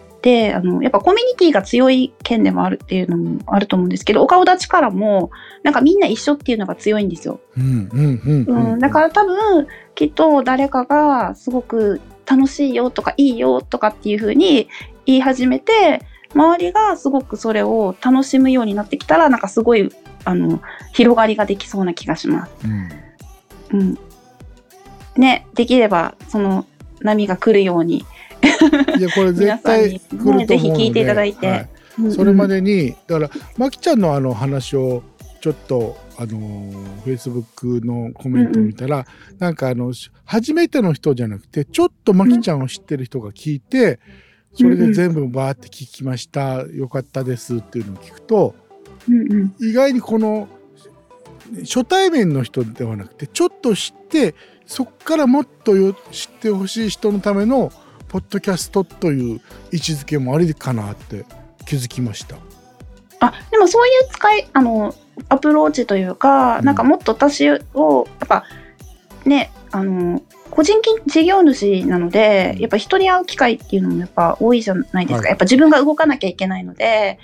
[0.53, 5.31] あの、やっぱコミュニティが強い県でもあるっていうのもあると思うんですけど、お顔立ちからも、
[5.63, 7.39] なんかみんな一緒っていうのが強いんですよ。
[7.57, 14.69] うんうんうんうん、だから多分、きっと誰かがすごく楽しいよとかいいよとかっていう風に
[15.05, 16.01] 言い始めて
[16.33, 19.91] 周りがすごくそれを楽しむようになってきたらなんかすごい
[20.25, 20.61] あの
[20.93, 22.51] 広がりができそうな気がします。
[22.63, 23.97] うんうん、
[25.17, 26.65] ねできればその
[27.01, 28.05] 波が来るように、
[28.97, 31.47] いやこれ絶対来ると思うので、ね聞いていただいて。
[31.47, 31.69] はい。
[32.11, 35.03] それまでにだからまきちゃんのあの話を
[35.41, 36.27] ちょっとあの
[37.03, 39.05] フェイスブックのコメント見たら、
[39.37, 43.99] なんかあのし初めての人じゃなくてちょっとまきちゃんを知ってる人が聞いて、
[44.53, 48.55] それで全部バーって聞きました、よかったですっていうのを聞くと
[49.07, 49.55] うんうん。
[49.59, 50.47] 意外にこの
[51.61, 57.71] 初対面の人ではなくてちょっと知ってそこからもっとよ知ってほしい人のための
[58.09, 59.41] ポッドキャストという
[59.71, 61.25] 位置づけもありかなって
[61.65, 62.35] 気づきました。
[63.21, 64.95] あでもそういう使いあの
[65.29, 66.65] アプローチというか、うん。
[66.65, 68.43] なんかもっと私をやっぱ
[69.25, 75.29] ねあの個人事業主なのでやっぱ人に会う機会っていうのもやっぱ多いじゃないですか、はい。
[75.29, 77.19] やっぱ自分が動かなきゃいけないので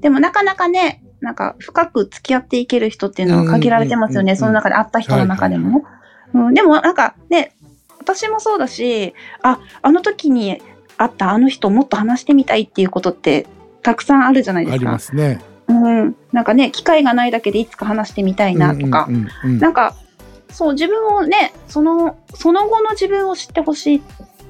[0.00, 5.84] でもなかなかねなんか深く付き合っていける人っていうのは限られてますよね、その中で会った人の中でも。
[6.34, 7.54] うん、でもなんかね
[8.08, 10.62] 私もそうだしああの時に
[10.96, 13.46] 会ったあの人もっと話してみたいっていうことって
[13.82, 14.92] たくさんあるじゃないでありすか。
[14.92, 15.40] ますね。
[15.68, 19.94] うん、なんかね機会がないだけでいつか話してみたいなとか、うんうんなんか
[20.50, 24.02] そう自分をねそのその後の自分を知ってほしいっ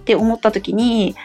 [0.05, 1.17] て思った時に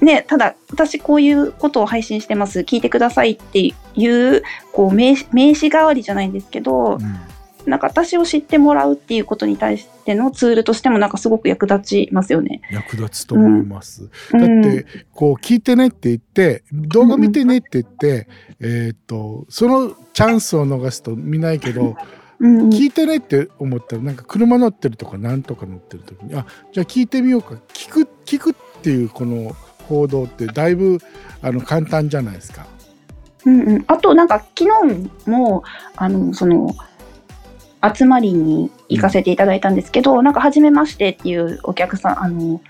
[0.00, 7.20] ねただ私こういうことを配信してます聞いてくださいっていうこう名刺名刺代わりじゃないんですけど、うん
[7.68, 12.62] なんか私を知ってもらうっていうことに対してのツールとしてもなんかすごく役立ちますよね。
[12.70, 14.08] 役立つと思います。
[14.32, 18.28] うんだってこう聞いてねって言って動画見てねって言って、
[18.60, 21.96] えーっとそのチャンスを逃すと見ないけど
[22.40, 29.54] うんうん聞いてねって思ったらなんか車乗ってるとかなんとか乗ってる時にあじゃあ聞いてみようか聞く聞くっていうこの
[29.88, 30.98] 行動ってだいぶ
[31.42, 32.66] あの簡単じゃないですか。
[33.44, 35.64] うんうん、あとなんか昨日も
[35.96, 36.74] あのその
[37.82, 42.60] 集まりに行かせていただいたんですけど、なんか初めましてっていうお客さんあの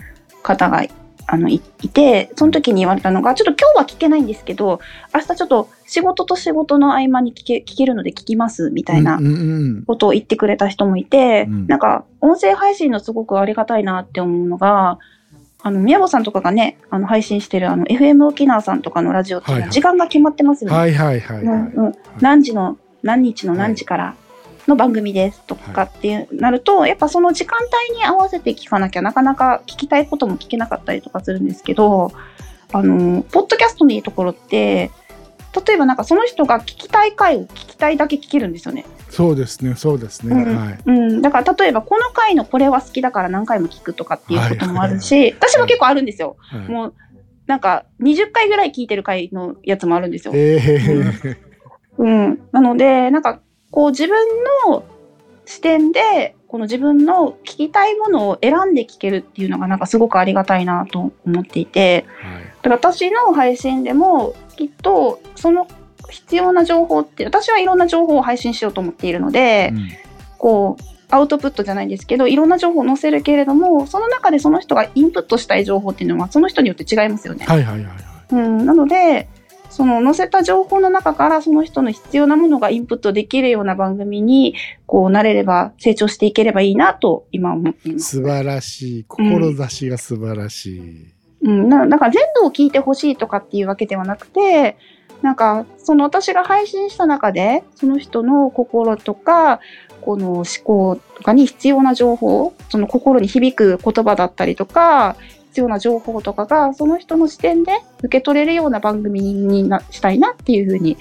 [0.43, 0.85] 方が
[1.31, 4.81] あのいいてその時に言われたのがちょっと今日は聞けないんですけど
[5.15, 9.85] 明日ちょっと仕事と仕事の合間に聞け聞けるので聞きますみたいなうんうんうん。
[9.85, 11.67] ことを言ってくれた人もいて、うん。
[11.67, 14.99] なんか音声配信のすごくありがたいなって思うのが
[15.63, 20.77] あの宮本さんとかがねあの配信してるあの FM 沖縄さんとかのラジオって時間が決まってますよね。
[20.77, 21.45] はいはいはいはい。
[21.45, 24.15] うんうん、何時の何日の何時から
[24.69, 27.59] の番組ですとかってなると、やっぱその時間
[27.91, 32.13] 帯に合わせて聞かなきゃなかなか聞きたいことも聞けなかったりとかするんですけど
[32.73, 34.91] あのポッドキャストのいいところって
[35.67, 38.85] 例えばなんかその人が聞きたい回を聞きたいだけ聞けるんですよね。
[39.09, 40.57] そうですねそうですね、うん。
[40.57, 40.79] はい。
[40.85, 46.37] うん、だから例えばこの回のこれは好きだから何回も聞くとかっていうこともあるし、私も結構あるんですよ。
[46.39, 46.69] はい。
[46.69, 46.95] もう
[47.47, 50.35] なんか20回ぐらい聞いてる回のやつもあるんですよ。
[50.37, 51.37] えー。
[51.99, 54.27] うん、なのでなんかこう自分
[54.67, 54.85] の
[55.45, 65.69] 視点でこの自分の聞きたいものを選んで聞けるっていうのがなんかすごくありがたいなと思っていてはいだから私の配信でもきっとその
[66.11, 69.89] 必要な情報って私はいろんな情報を配信しようと思っているので、うん
[70.39, 77.45] こうアウトプットじゃないんですけどいろんな情報を載せるけれどもその中でその人がインプットしたい情報っていうのはその人によって違いますよね。
[77.47, 77.97] はいはいはいはい。
[78.31, 79.29] うん、なので
[79.79, 88.17] その載せた情報の中からその人の必要なものがインプットできるような番組にこうなれれば成長していければいいなと今思っています。
[88.17, 91.15] 素晴らしい志が素晴らしい。
[91.43, 94.77] うん、なだから全部を聞いてほしいとかっていうわけではなくて
[95.23, 99.61] なんかその私が配信した中でその人の心とか
[100.01, 105.17] この思考とかに必要な情報その心に響く言葉だったりとか
[105.59, 110.97] 必要な情報とかがその人の視点で受け取れるような番組になしたいなっていうふうに、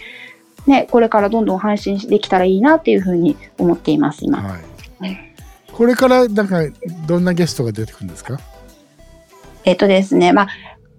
[0.66, 4.42] ね、これからどんどん配信できたらいいなっていうふうに思っています今。
[4.42, 4.62] はい
[5.02, 5.18] うん。
[5.76, 6.62] これからなんか
[7.06, 8.40] どんなゲストが出てくるんですか？
[9.64, 10.48] えっとですね、まあ、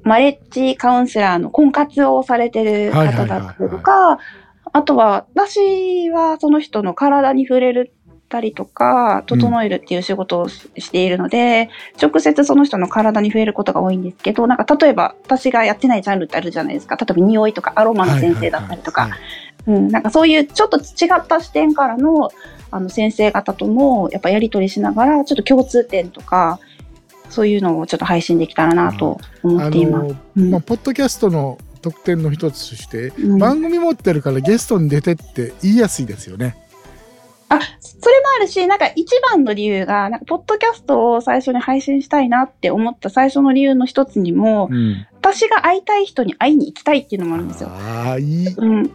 [0.05, 4.21] マレッジカウンセラーの婚活をされてる方だったりとか、
[4.73, 7.93] あとは、私はその人の体に触れる
[8.29, 16.97] たりとか、整えるっていう仕事をししているので、直接その人の体に触れることが多いんですけど、なんか例えば私がやってないジャンルってあるじゃないですか。
[16.97, 19.11] 例えば匂いとかアロマの先生だったりとか、
[19.67, 22.31] うん、なんかそういうちょっと違った視点からの
[22.71, 26.61] あの先生方ともやっぱやり取りしながらちょっと共通点とか
[27.31, 30.15] そういうのをちょっと配信できたらなと思はいっています。
[30.35, 33.39] まあポッドキャストの特典の一つとして、うん。
[33.39, 36.57] 番組持ってるからゲストに出てって言いやすいですよね。
[37.51, 45.07] あ、それもあるし、なんか一番の理由が、なんかポッドキャストを最初に配信したいなって思った最初の理由の一つにも、うん。
[45.15, 47.71] 私が会いたい人に会いに行きたいっていうのもあるんですよ。
[47.71, 48.47] ああ、いい。
[48.49, 48.91] うん。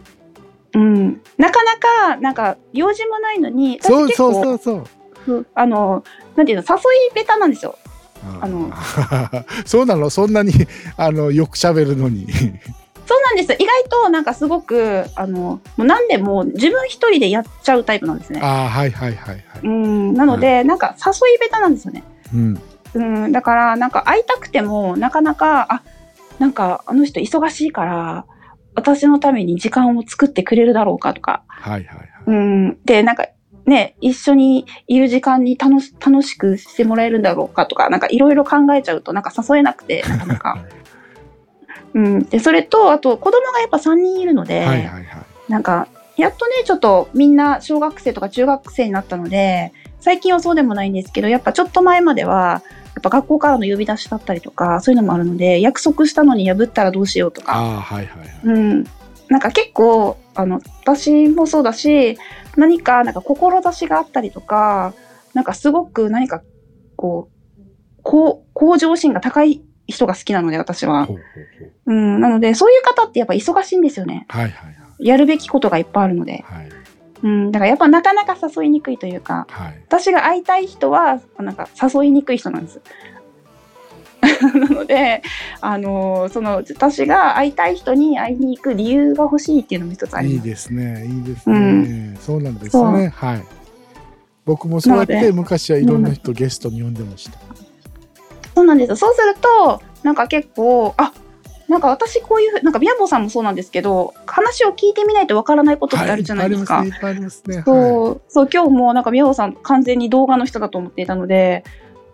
[0.74, 1.22] うん。
[1.36, 4.84] なかなか、なんか、用事もないのに、そうそうそう。
[5.26, 6.04] そうあの、
[6.36, 6.76] なんていうの、誘
[7.10, 7.76] いベタなんですよ。
[8.40, 8.72] あの
[9.66, 10.08] そうなの？
[10.08, 10.52] そんなに
[10.96, 12.26] あのよく喋るのに
[13.06, 13.56] そうなんですよ。
[13.58, 18.40] 意外と、なんかすごく、あの、もう何でも自分一人でやっちゃうタイプなんですね。
[18.42, 20.14] ああはいはいはいはい、うん。
[20.14, 22.02] なので、なんか誘いベタなんですよね。
[22.32, 22.60] うん、
[22.94, 23.32] うん。
[23.32, 25.82] だから、なんか会いたくても、なかなか、あ、
[26.38, 28.26] なんかあの人忙しいから、
[28.74, 31.42] 私のために時間を作ってくれるだろうかとか。
[31.48, 32.78] はいはいはいうん。
[32.84, 33.26] で、なんか、
[33.66, 40.64] ね、一緒にいる時間に楽し楽しくしてもらえるんだろうかとか、なんかいろいろ考えちゃうと、なんか誘えなくて、なかなか。
[41.94, 42.22] うん。
[42.24, 45.04] で、それと、あと、子供がやっぱ3人いるので、はいはいはい
[45.48, 52.62] なんか、やっとね、ちょっとみんな小学生とか中学生になったので、最近はそうでもないんですけど、やっぱちょっと前までは、
[52.94, 58.84] やっぱ学校からの呼び出しだったりとか、そういうのもあるので、約束したのに破ったらどうしようとか、ああはいはいはいうん。
[59.28, 62.16] なんか結構、あの、私もそうだし、
[62.56, 64.94] 何か、なんか志があったりとか、
[65.32, 66.42] なんかすごく何か、
[66.96, 67.34] こう、
[68.02, 71.06] こう向上心が高い人が好きなので、私は。
[71.06, 71.18] ほ
[71.86, 72.20] うん。
[72.20, 74.26] なので、そういう方ってやっぱ忙しいんですよね。
[74.28, 76.44] はいはいはいやるべきことがいっぱいあるので。
[76.46, 76.68] はい
[77.24, 77.52] うん。
[77.52, 82.80] だからやっぱなかなか誘いにくいというか、はい私が会いたい人は、なんか誘いにくい人なんです。
[84.54, 85.22] なので、
[85.60, 90.36] あのその、私が会いたい人に会いに行く理由が欲しいっていうのも一つあります。
[90.36, 93.42] いいですねいいですね、そうなんですねはい
[94.44, 97.38] 僕もそうやって昔はいろんな人ゲストに呼んでました、
[98.54, 98.96] そうなんですよ。
[98.96, 101.12] そうすると、なんか結構、あ
[101.68, 106.78] なんか私こういうふう、なんか宮坊さんもそうなんですけど、話を聞いてみないとわからないことってあるじゃないですか。
[106.78, 111.64] はい、ありますねすねそう、そう、今日もなんか宮坊さん完全に動画の人だと思っていたので、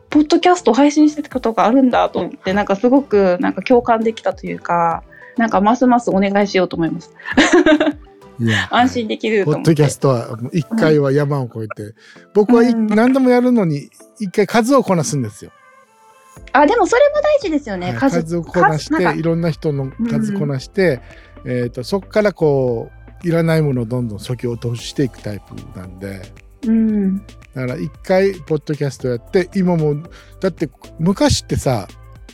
[0.08, 5.02] ポッドキャストを配信してたことがあるんだと思って、なんかすごくなんか共感できたというか、
[5.36, 7.12] なんかますますお願いしようと思います。
[8.40, 9.70] いや安心できると思って。
[9.70, 11.94] ポッドキャストは一回は山を越えて、
[12.34, 15.50] 僕は何度もやるのに一回数をこなすんですよ。
[16.52, 17.92] あ、でもそれも大事ですよね。
[17.92, 21.00] はい数数をこなしていろんな人の数こなして、
[21.44, 22.90] えー、とそこからこ
[23.24, 26.22] ういらないものをどんどんそぎ落としていくタイプなんで
[26.66, 27.18] うん。
[27.18, 27.22] だ
[27.54, 30.02] から一回ポッドキャストやって今も
[30.40, 31.88] だって昔ってさ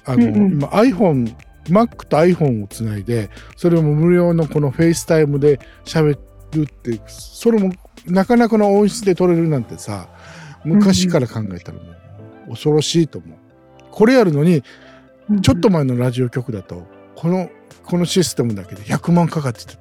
[0.05, 1.37] あの、うんうん今 iPhone
[1.69, 6.17] Mac と iPhone をつないでそれも無料のこのフェイスタイムで喋
[6.53, 7.73] るってそれも
[8.07, 10.09] なかなかの音質で撮れるなんてさ
[10.65, 11.91] 昔から考えたらも
[12.47, 13.36] う恐ろしいと思う。
[13.97, 14.63] これやるのに
[15.41, 17.49] ちょっと前のラジオ局だとこの
[17.85, 19.75] このシステムだけで100万かかってて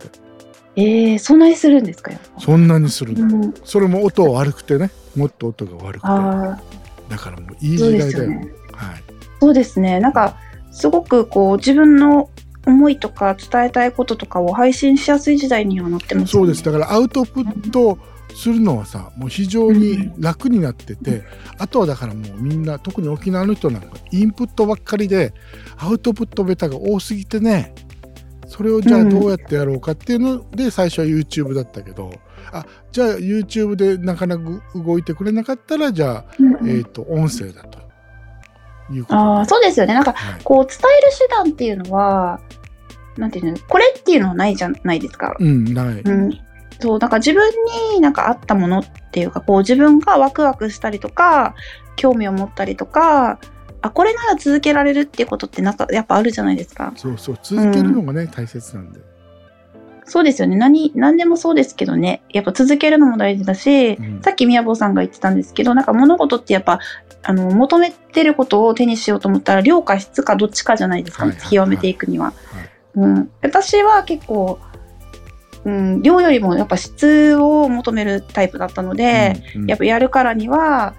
[0.78, 2.12] ええそんなにするんですか？
[2.13, 2.19] よ。
[2.39, 4.89] そんなにするの、うん、それも音悪くてね。
[5.15, 6.08] もっと音が悪くて。
[6.08, 6.60] あ
[7.10, 8.30] だからもういい時代だよ。
[8.30, 8.51] ね。
[8.73, 9.04] はい
[9.41, 9.99] そうですね。
[9.99, 10.38] なんか、
[10.71, 12.30] すごくこう、自分の
[12.65, 16.43] 思いとか伝えたいこととかを配信しやすい時代にはなってますよね。
[16.43, 16.63] そうです。
[16.63, 17.97] だからアウトプット
[18.36, 21.24] するのはさもう非常に楽になってて、
[21.58, 25.34] あとはだからもうみんな特に沖縄の人なんかインプットばっかりで
[25.78, 27.74] アウトプットベタが多すぎてね
[28.48, 32.12] それをじゃあうんどうやってやろうかっていうので最初は YouTube だったけど
[32.52, 34.43] あじゃあ YouTube でなかなか
[34.76, 36.26] 動いてくれなかったらじゃあ、
[36.67, 37.80] えっ、と音声だと
[38.93, 39.93] いうことでああ、そうですよね。
[39.93, 42.39] なんか、はいこう、伝える手段っていうのは、
[43.17, 45.36] なんていうの、これっていうのはないじゃないですか。
[45.39, 46.39] うんない、うん。
[46.80, 47.50] そう、だから自分
[47.94, 51.56] になんかあったものっていうか、こう自分がワクワクしたりとか、
[51.96, 53.40] 興味を持ったりとか、
[53.82, 56.94] あ、これなら続けられるっていうことってなんかやっぱあるじゃないですか。
[56.96, 59.00] そうそう続けるのがね、大切なんで、
[60.06, 60.56] そうですよね。
[60.56, 62.22] 何、何でもそうですけどね。
[62.30, 66.80] やっぱ続けるのも大事だし、うんさっき宮坊さんが言ってたんですけど、なんか物事ってやっぱ、
[67.24, 72.26] あの、求めてることを手にしようと思ったら、量か質かどっちかじゃないですか、はいはいはい極めていくには。
[72.26, 72.36] はい
[72.98, 73.32] うん。
[73.42, 74.60] 私は結構、
[75.65, 79.70] うん、量よりもやっぱ質を求めるタイプだったので、うんうん。
[79.70, 80.93] やっぱやるからには、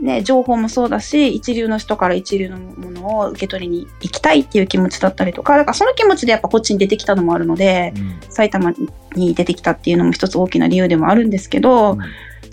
[0.00, 8.20] ね、情報もそうだし、一流の人から一流のものを受け取りに行きたいっていう気持ちだったりとか、だからその気持ちでやっぱこっちに出てきたのもあるので、うん。
[8.30, 8.72] 埼玉
[9.14, 11.98] に出てきたっていうのも一つ大きな理由でもあるんですけど、うん。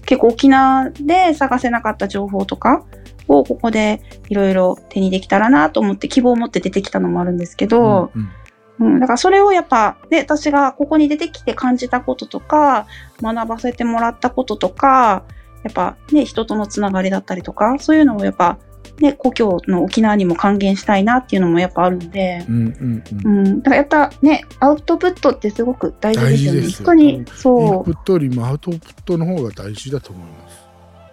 [0.06, 2.84] 結構沖縄で探せなかった情報とか
[3.28, 8.30] をここでいろいろ手にできたらなと思って希望を持って出てきたのもあるんですけど、うんうん、
[8.80, 12.86] だからそれをやっぱ、ね、私がここに出てきて感じたこととか、
[13.22, 15.24] 学ばせてもらったこととか、
[15.64, 18.58] やっぱね、人とのつながりだったりとか、そういうのをやっぱ
[19.00, 23.04] ね、故郷の沖縄にも還元したいなっていうのもやっぱあるので、うんうんう。
[23.26, 26.60] うんん、だからやったね、アウトプットってすごく大事ですよね。
[26.60, 30.58] 大事ですよ人に、インそプットよりもアウトプットの方が大事だと思います。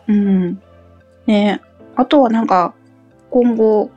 [0.08, 0.62] う、うん。
[1.26, 1.60] ね、
[1.96, 2.74] あとはなんか、
[3.30, 3.90] 今後、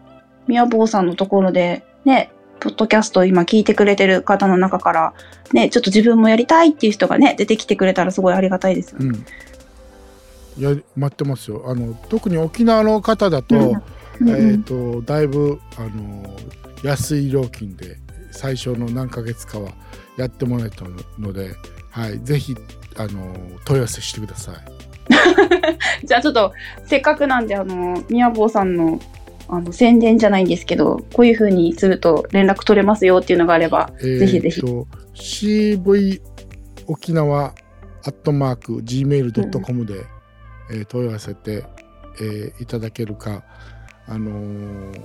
[0.48, 2.32] 宮坊さんのところで、ね、
[2.68, 5.14] ポッドキャストを今聞いてくれてる方の中から、
[5.54, 9.20] ね、ちょっと自分もやりたいっていう人がね、出てきてくれたらすごいありがたいですよね。
[10.58, 10.64] うん。
[10.64, 11.64] やり待ってますよ。
[11.66, 13.56] あの特に沖縄の方だと、
[14.20, 16.36] うんえっ、とだいぶあの
[16.84, 17.98] 安い料金で
[18.32, 19.72] 最初の何ヶ月かは
[20.18, 20.84] やってもらえた
[21.18, 21.52] ので、
[21.90, 22.54] はい、ぜひ
[22.98, 24.56] あの問い合わせしてください。
[26.06, 26.52] じゃあちょっと、
[26.86, 29.00] せっかくなんで、あの、宮坊さんの、
[29.50, 34.62] あの、宣伝じゃないんですけど、こういう風にすると連絡取れますよっていうのがあれば、えぜひぜひ
[35.16, 36.22] CV
[36.88, 37.54] 沖縄
[38.04, 40.06] アットマーク gmail.com で、
[40.72, 41.64] えー問い合わせて、
[42.22, 43.44] えーいただけるか、
[44.08, 45.02] あのー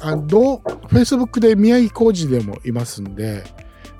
[0.00, 0.58] あどう
[0.88, 3.44] Facebook で宮城浩二でもいますんで、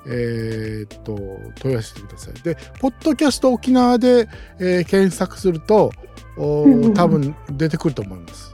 [0.05, 1.15] えーっと
[1.61, 2.33] 問い合わせてください。
[2.41, 4.27] で、ポッドキャスト沖縄で、
[4.59, 5.91] えー検索すると、
[6.37, 8.53] おうんうんうん多分出てくると思います。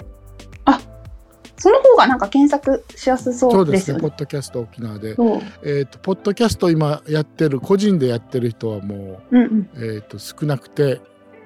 [1.64, 4.02] その方がなんか検索しやすそそうでね、うですすよね。
[4.02, 5.16] ポッドキャスト沖縄で。
[5.16, 5.42] そう。
[5.64, 9.70] えー、とポッドキャスト今やってる個人でやってる人はもうんうん。
[9.74, 11.00] う、えー、と少なくて、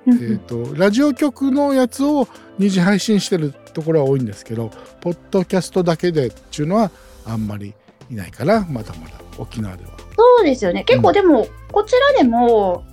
[0.07, 6.89] うんえー、とラジオ局のやつを二次配信してるところは多いんですけどポッドキャストだけでっていうのは
[7.26, 7.76] あんまり
[8.09, 9.91] いないからまだまだ沖縄では。
[10.18, 10.84] そうですよね。
[10.84, 12.84] 結構でも、こちらでも、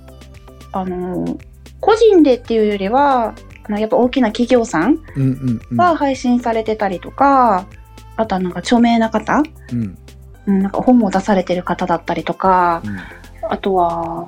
[0.73, 1.39] あの、
[1.81, 3.35] 個人でっていうよりは、
[3.65, 7.67] あのやっぱ大きな企業さんうんうんうんが配信されてたりとか、
[8.17, 9.43] あとはなんか著名な方、
[9.73, 9.99] うん
[10.47, 12.99] うん、なんか本を出されてる方だったりとか、うん
[13.49, 14.27] あとは、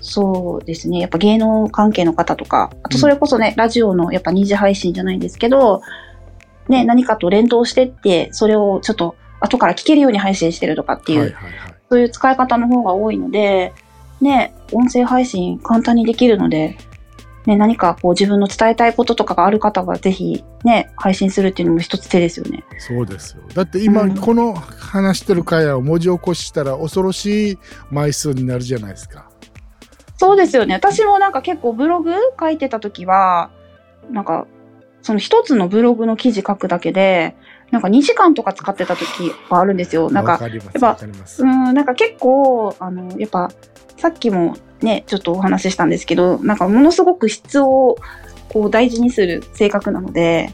[0.00, 0.98] そうですね。
[0.98, 5.82] やっぱ芸能関係の方とか、あとそれこそね、ラジオのやっぱ二次配信じゃないんですけど、
[6.68, 11.74] ね、何かと連動してって、それをちょっと後から聞けるように配信してるとかっていう、はいはいはい。
[11.90, 13.72] そういう使い方の方が多いので、
[14.20, 16.76] ね、音声配信簡単にできるので、
[17.46, 22.64] ね、何かこう自分の伝えたいこととかがある方はぜひね、配信するっていうのも一つ手ですよね。
[22.78, 27.58] そうですよだって今、うんこの話してる会話を文字起こししたら恐ろしい
[27.90, 29.28] 枚数になるじゃないですか。
[30.16, 30.74] そうですよね。
[30.74, 33.50] 私もなんか結構ブログ書いてた時は、
[34.10, 34.46] なんか、
[35.02, 37.36] その一つのブログの記事書くだけで、
[37.70, 39.06] なんか2時間とか使ってた時
[39.50, 40.10] があるんですよ。
[40.10, 40.98] なんか、わかやっぱ。
[41.38, 43.50] うん、なんか結構、あの、やっぱ、
[43.96, 47.96] さっきもね、ちょっとお話ししたんですけど、なんかものすごく質を
[48.48, 50.50] こう大事にする性格なので、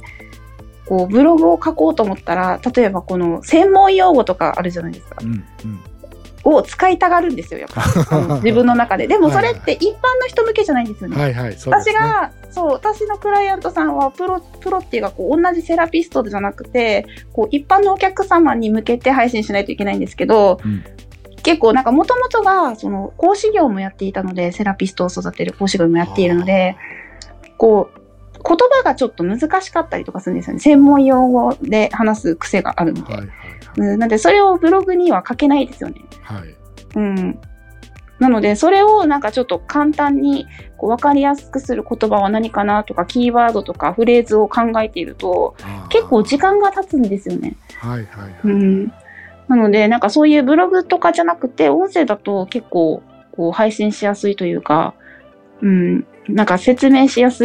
[0.87, 5.17] こうブログを書こうと思ったら、例えばこの専門用語とかあるじゃないですか。
[5.21, 5.81] うんうん
[6.45, 7.83] を使いたがるんですよ、やっぱ。
[8.43, 9.07] 自分の中で。
[9.07, 11.17] でもそれって一般の人向けじゃないんですよね。
[11.21, 11.93] はいはいそうですね。
[11.93, 20.83] 私が、そう、私のクライアントさんはプロ、プロっていうか、こう、同じセラピストじゃなくて、こう、一般のお客様に向けて配信しないといけないんですけど、うん
[21.43, 26.77] 結構なんか、もともとが、その、講師業もやっていたので、セラピストを育てる講師業もやっているので、
[27.57, 28.01] こう、
[28.43, 30.61] 言葉がちょっと難しかったりとかするんですよね。
[30.61, 33.13] 専門用語で話す癖があるので。
[33.13, 33.31] はいはい
[33.77, 35.97] うん、なんで、それをブログには書けないですよね。
[36.23, 36.39] はい。
[36.41, 36.57] はい。
[36.97, 37.39] うん。
[38.21, 45.57] なので、それをなんかちょっと簡単にこう分かりやすくする言葉は何かなとか、キーワードとかフレーズを考えていると、
[45.89, 47.57] 結構時間が経つんですよね。
[47.79, 48.41] はいはいはい。
[48.45, 48.93] うん。
[49.51, 54.95] なので、なんかそういうブログとかじゃなくて、音声だと結構こう配信しやすいというか、
[55.61, 57.45] うん、なんか説明しやす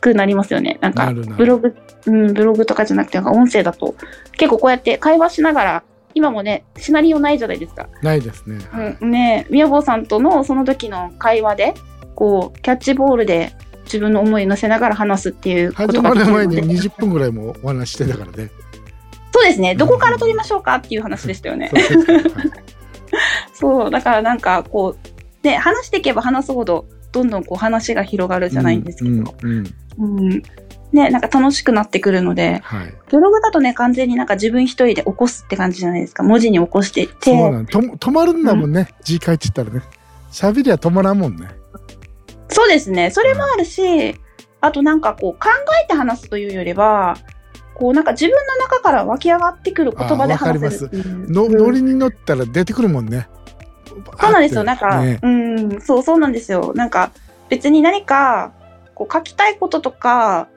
[0.00, 0.78] くなりますよね。
[0.80, 1.76] なんかブログ、
[2.06, 3.94] うん、ブログとかじゃなくて、なんか音声だと
[4.32, 5.82] 結構こうやって会話しながら、
[6.14, 7.88] 今もね、シナリオないじゃないですか。
[8.02, 8.58] ないですね。
[8.72, 11.74] はいうん、ね宮坊さんとのその時の会話で
[12.16, 13.52] こうキャッチボールで
[13.84, 18.50] 自分の思いを乗せながら話すっていうこと始まができるのでる前に20分ぐらいもお話ししてたからね。
[19.36, 21.70] そうですねどこから撮りましょうかっていう話でしたよね
[23.52, 29.66] そう だからなんかこうね話していけば話すほどどんどんこう話が広がるじゃないんですけど、うんうん
[29.98, 30.42] うんうん
[30.92, 32.94] ねなんか楽しくなってくるのではい。
[33.10, 38.88] ブログだとね完全になんか自分一人で起こすって感じじゃないですか文字に起こしていってそうなんと止まるんだもんね。
[39.02, 39.82] 字書いてたらね。
[40.30, 41.48] 喋りは止まらんもんね。
[42.48, 43.10] そうですね。
[43.10, 44.14] それもあるし、
[44.60, 45.48] あとなんかこう考
[45.84, 47.16] えて話すというよりは、
[47.78, 51.30] こうなんか自分の中から湧き上がってくる言葉で話せるっていう。
[51.30, 53.28] の、うんノリに乗ったら出てくるもんね。
[54.18, 54.64] そうなんですよ。
[54.64, 56.72] なんか、ねうん、そうそうなんですよ。
[56.74, 57.12] なんか
[57.50, 58.52] 別に何か
[58.94, 60.48] こう書きたいこととか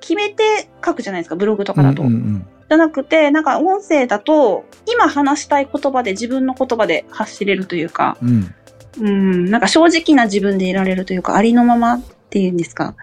[0.00, 2.02] 決めて書くじゃないですか、ブログとかだと。
[2.02, 8.54] うんうんじゃなくて、なんか音声だと、今話したい言葉で自分の言葉で発しれるというか、うん
[9.00, 12.94] うんうん、なんか正直な自分でいられるというか、ありのままっていうんですか。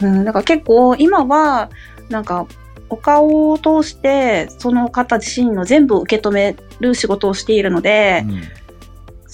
[0.00, 1.70] うん、だから結構今は、
[2.08, 2.48] なんか
[2.90, 8.64] お顔を通してその方自身の全部を受け止める仕事をしているので、うん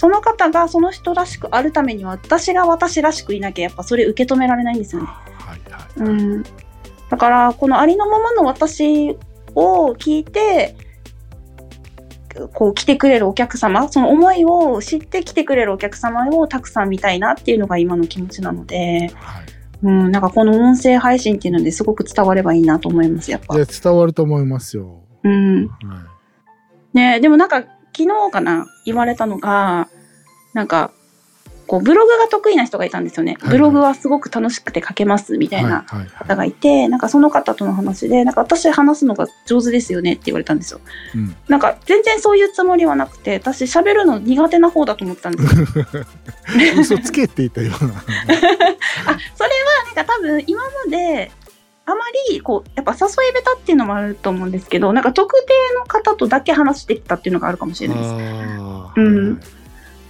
[0.01, 5.09] その方がその人らしくあるためには私が私らしくいなきゃやっぱそれ受け止められないんですよね。
[5.09, 6.09] はいはい。
[6.09, 6.43] うん、
[7.11, 9.19] だからこのありのままの私
[9.55, 10.75] を聞いて
[12.55, 23.59] こう来てくれるお客様その思いを知って来てくれるお客様をたくさん見たいなっていうのが今の気持ちなので、はいうん、なんかこの音声配信っていうのですごく伝わればいいなと思いますやっぱい。
[23.59, 25.03] や伝わると思いますよ。
[25.23, 26.07] うんは
[26.93, 27.61] ね、でもなんか
[27.97, 29.89] 昨日かな言われたのが
[30.55, 30.93] なんか
[31.71, 33.35] こうブログが得意な人がいたんですよね。
[33.35, 35.49] はいはいブログはすごく楽しくて書けますみい。
[35.49, 40.81] たいなはいはい方がいて、なんかその方との話で、なんか私話すのが上手ですよねって言われたんですよ。
[41.15, 45.85] うんなんか全然そういうつもりはなくて、私喋るの苦手な方だと思ったんですよ。
[46.81, 47.93] 嘘つけって言ったような。
[47.95, 48.65] あ、それは
[49.87, 51.31] なんか多分今まで、
[51.87, 51.99] あま
[52.31, 53.11] りこうやっぱ誘い
[53.45, 59.41] 下手っていうのもあると思うんですけどなんか特定の方とだけ話してきたっていうのがあるかもしれないですあうん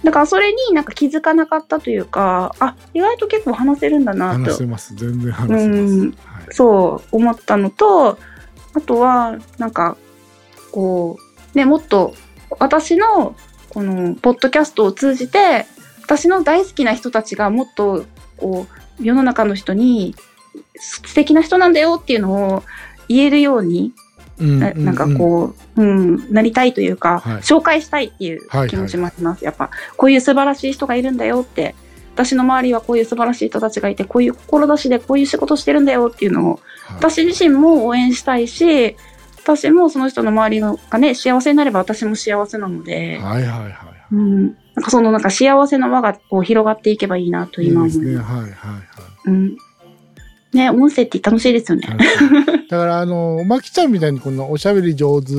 [0.03, 4.95] だからそれになんか気づかなかったというかあ意外と結構話せるんだなと話せます。
[4.95, 5.65] 全然話せます。
[5.65, 8.17] うんはいそう思ったのと
[8.73, 9.97] あとはなんか
[10.71, 11.17] こ
[11.53, 12.13] うねもっと
[12.59, 13.35] 私の
[13.69, 15.65] このポッドキャストを通じて
[16.03, 18.05] 私の大好きな人たちがもっと
[18.37, 18.67] こ
[18.99, 20.15] う世の中の人に
[20.75, 22.63] 素敵な人なんだよっていうのを
[23.07, 23.93] 言えるようにうん
[24.41, 29.43] ななんかこう、うん、なりたいというか、はい紹介したいっていう気持ちもあります。
[29.43, 31.75] やっぱ、こういう素晴らしい人がいるんだよって、
[32.15, 36.59] 私の周りはこういう素晴らしい人たちがいて、こういう志でこういう仕事してるんだよっていうのを、はい
[36.97, 38.97] 私自身も応援したいし、
[39.43, 43.71] 私もその人の周りがね、幸せになれば私も幸せなので、はいはいはい。
[44.11, 48.17] うん、なんかそのなんか幸せの輪がこう広がっていけばいいなといい今思いですね。
[48.17, 48.33] ます。
[48.33, 48.81] はいはいはい。
[49.25, 49.57] うん。
[50.53, 51.87] ね、音声って楽しいですよね。
[52.69, 55.33] だからあのまきちゃんみたいにこのおしゃべり上手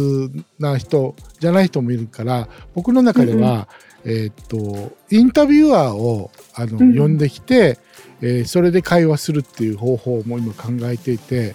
[0.59, 3.69] な人じゃない人もいるから僕の中では、
[4.05, 7.79] えーっとインタビュアーをあの、うん呼んできて、
[8.21, 11.55] えーそれで会話するっていう方法も今考えていて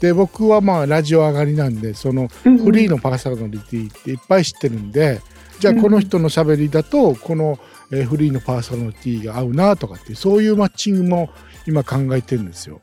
[0.00, 5.20] で僕はまあラジオ上がりなんでそのうんフリーのパーソナリティっていっぱい知ってるんで、
[5.60, 7.58] じゃあこの人のしゃべりだとこの、
[7.90, 11.30] えーフリーのパーソナリティが合うなとかっていうそういうマッチングも
[11.66, 12.80] 今考えてるんですよ。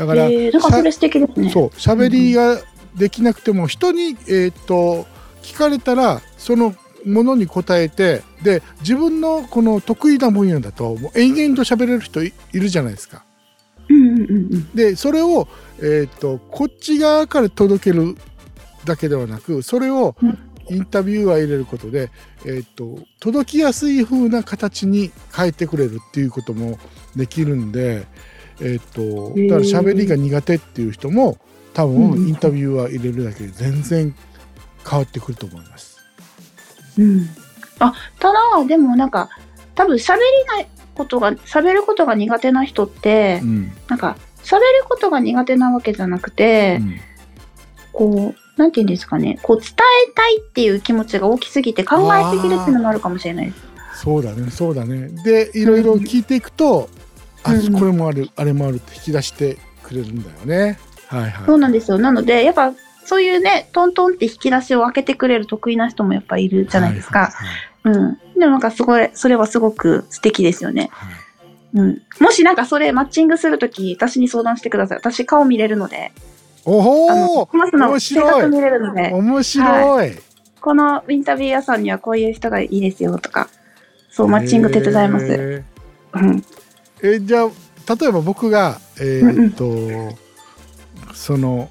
[0.00, 1.50] だから、えー、それ素敵ですね。
[1.50, 2.58] そう喋りが
[2.96, 5.06] できなくても人に、えーっと
[5.42, 6.74] 聞かれたらその
[7.04, 13.24] ものに答えてで自分のこの得意な分野だともう延々と喋れる人いいるじゃないですか。
[14.74, 15.48] でそれを、
[15.80, 18.16] えーっとこっち側から届ける
[18.86, 20.38] だけではなくそれをうん
[20.70, 22.10] インタビューは入れることで、
[22.44, 26.78] えーっと届きやすい風な形に変えてくれるっていうことも
[27.16, 28.06] できるんで、
[28.60, 31.38] えーっとだから喋りが苦手っていう人も
[31.72, 34.14] 多分うんインタビューは入れるだけで全然
[34.88, 35.98] 変わってくると思います。
[36.98, 37.28] うん、
[37.78, 39.28] あただでもなんか
[39.74, 47.00] 多分喋りないことが喋ることが苦手な人って、うんなんか喋ることが苦手なわけじゃなくて、うん
[47.92, 49.70] こうなんて言うんですかねこう伝
[50.08, 53.70] えたいっていう気持ちが大きすぎて考えすぎるっていうのもあるかもしれないです。
[54.02, 55.08] そうだねそうだね。
[55.24, 56.88] でいろいろ聞いていくと、
[57.42, 60.78] あうんこれもあるあれもあるって引き出してくれるんだよね。
[61.08, 61.46] はいはい。
[61.46, 62.72] そうなんですよなのでやっぱ
[63.04, 67.30] そういうねトントンって引き出しを開けてくれる得意な人もやっぱいるじゃないですか。
[67.32, 67.44] は
[67.84, 70.90] いはいうん、でもなんかすごいそれはすごく素敵ですよね。
[70.92, 71.14] はい
[71.72, 74.98] うん、もしなんかそれマッチングするとき私に相談してください。
[74.98, 76.12] 私顔見れるので。
[76.64, 80.12] おおコマスの面性格見れるので、面白い。
[80.60, 83.48] このインタビュアーさんにはこういう人がいいですよとか、
[84.10, 85.26] そう、マッチング手伝います。
[85.30, 85.64] え
[86.14, 86.44] うん。
[87.02, 87.50] ーえじゃあ
[87.98, 90.16] 例えば僕がえーっと、
[91.14, 91.70] その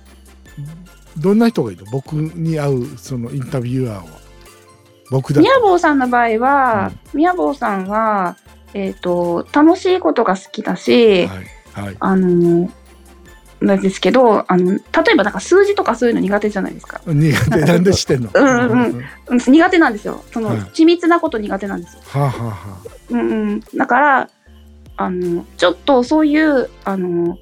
[1.17, 1.91] どんな人がいるの？
[1.91, 4.19] 僕に会うそのインタビュアーは。
[5.11, 8.37] 僕だみやぼうさんの場合は、みやぼうさんは、
[8.75, 11.37] えっ、と、楽しいことが好きだし、はい
[11.73, 11.97] はい。
[11.99, 12.71] あの、
[13.59, 14.79] なんですけど、あの、例
[15.13, 17.01] えばなんか数字とかそういうの苦手じゃないですか。
[17.07, 17.59] 苦手。
[17.61, 18.29] なんでしてんの？
[18.31, 18.71] うんうん。
[18.71, 20.23] うんうん、苦手なんですよ。
[20.31, 20.57] その、はい。
[20.59, 22.01] 緻密なこと苦手なんですよ。
[22.05, 22.77] はあ、はあは
[23.09, 24.29] うんうん、だから
[24.99, 27.37] あのちょっとそういうあの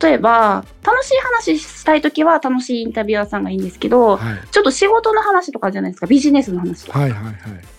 [0.00, 6.06] 例えば楽しい話したい時は楽しいインタビュアーさんがいいんですけど、あ、はい、ちょっと仕事の話とかじゃないですか。
[6.06, 7.34] ビジネスの話とか、はいはいはい。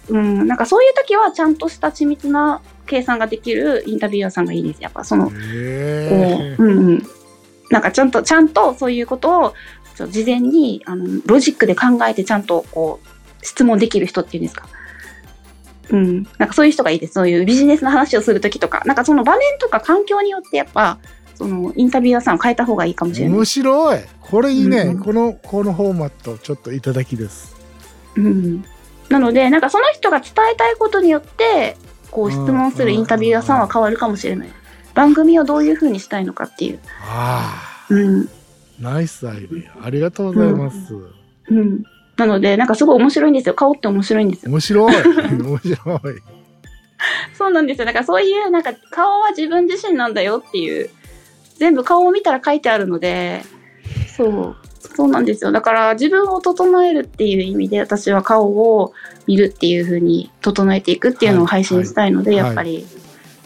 [0.09, 4.81] うん、なんかそういう時はちゃんとした緻密な計算ができるインタビュアーさんがいいです。
[4.81, 7.03] やっぱそのこへう、うんうん、
[7.71, 9.53] なんかちゃんとちゃんとそういうことを
[10.09, 14.69] 事前にあのロジックで考えてちゃんとこう質問できる人っていうんですか。
[15.89, 17.13] うん、なんかそういう人がいいです。
[17.13, 20.99] そういうビジネスの話をするときとか、なんかその場面とか環境によってやっぱ
[21.35, 23.37] そのインタビュアーさんを変えた方がいいかもしれない。
[23.37, 23.45] 面。
[23.45, 23.99] 白い。
[24.21, 24.99] これいいね、うん。
[24.99, 27.55] このこのフォーマットちょっといただきです。
[28.15, 28.65] うん、
[29.09, 31.77] なのでなんかその人が伝えたいことによって
[32.09, 34.49] こう質問するインタビュアーさんは変わるかもしれない。
[34.95, 36.79] 番組をどういう風にしたいのかっていう。
[37.01, 38.21] あうん。
[38.23, 38.25] あ
[38.79, 39.85] ナイスアイデア。
[39.85, 40.93] ありがとうございます、
[41.49, 41.83] うん、
[42.17, 43.53] なのでなんかすごい面白いんですよ。
[43.53, 44.51] 顔って面白いんですよ。
[44.51, 44.95] 面白い。
[45.37, 45.99] 面白い。
[47.33, 47.85] そうなんですよ。
[47.85, 50.89] だからそういうなんか顔は自分自身なんだよっていう
[51.57, 53.43] 全部顔を見たら書いてあるので
[54.15, 54.55] そう。
[54.95, 55.51] そうなんですよ。
[55.51, 58.93] だから自分を整えるっていう意味で私は顔を
[59.27, 62.37] 見るっていう風に整えていくっていうのを配信したいので、はい。
[62.37, 62.87] やっぱり、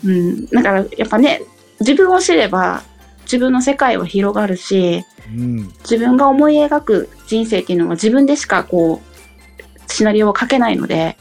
[0.06, 0.46] うん。
[0.46, 1.42] だからやっぱね
[1.82, 2.84] 自分を知れば
[3.32, 5.56] 自分の世界は広がるしうん。
[5.82, 11.18] 自分が思い描く人生っていうのは自分でしかこうシナリオを書けないので、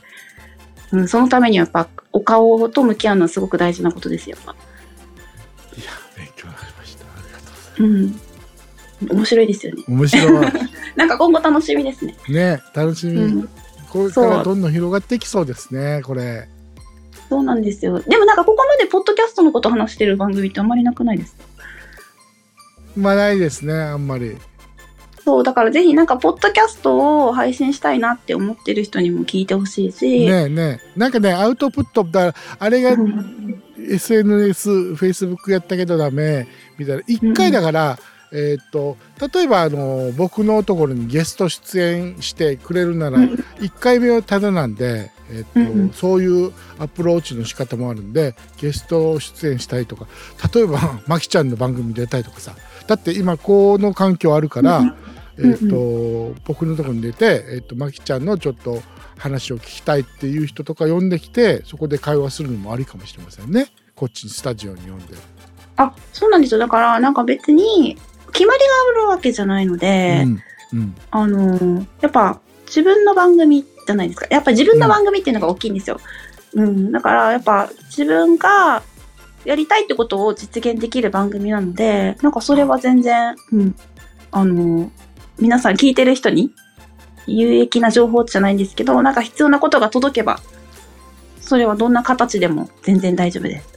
[0.92, 4.36] うん、そのためにはやっぱお顔と向き合うのはすごく大事なことですよ。
[4.36, 4.52] やっぱ。
[5.76, 7.04] いや勉強になりました。
[7.04, 9.02] ありがとうございます。
[9.02, 9.84] うん、面白いですよね。
[9.88, 10.52] 面白い。
[10.96, 12.16] なんか今後楽しみですね。
[12.28, 13.48] ね楽しみ、うん、
[13.88, 16.48] これからどんどん広がっていきそうですねこれ。
[17.28, 18.00] そうなんですよ。
[18.00, 21.44] でもなんかここまでポッドキャストのこと話してる番組ってあんまりなくないですか？
[23.00, 24.36] まあないですねあんまり。
[25.22, 30.98] そうだからぜひなんかポッドキャストを配信したいなって思ってる人にも聞いてほしいし、ねえねえ。
[30.98, 33.62] なんかねアウトプットだあれがうん。
[33.88, 36.46] SNS、Facebook やったけどダメ
[36.78, 37.02] みたいな。
[37.06, 37.98] 一回だから、
[38.32, 38.96] えーっと
[39.34, 43.24] 例えばあの僕のところにゲスト出演してくれるならうん。
[43.58, 50.06] 1回目はただなんで、えーっとそういうアプローチの仕方もあるんでゲスト出演したいとか
[50.54, 52.54] 例えばまきちゃんの番組出たいとかさ
[52.86, 54.94] だって今この環境あるから、うん
[55.38, 55.70] えーっ
[56.34, 58.82] と僕のところに出て、えーっとまきちゃんのちょっと
[59.16, 63.68] 話を聞きたいっていう人とか呼んできてそこで会話するのもありかもしれませんね。
[63.94, 65.14] こっちにスタジオに呼んで。
[65.76, 66.60] あそうなんですよ。
[66.60, 67.96] だからなんか別に
[68.30, 68.64] 決まりが
[69.00, 74.26] あるわけじゃないので、うんうんあのーやっぱ自分の番組じゃないですか。
[74.30, 75.98] やっぱ自分の番組っていうのが大きいんですよ。
[76.54, 76.92] うん。
[76.92, 78.82] だからやっぱ自分が
[79.44, 83.74] やりたいってことを実現できる番組なので、なんかそれは全然、うん。
[84.30, 84.90] あのー
[85.40, 86.52] 皆さん聞いてる人に
[87.26, 90.38] 有益な情報じゃないんですけど、なんか必要なことが届けば、
[91.40, 93.68] それはどんな形でも全然大丈夫です。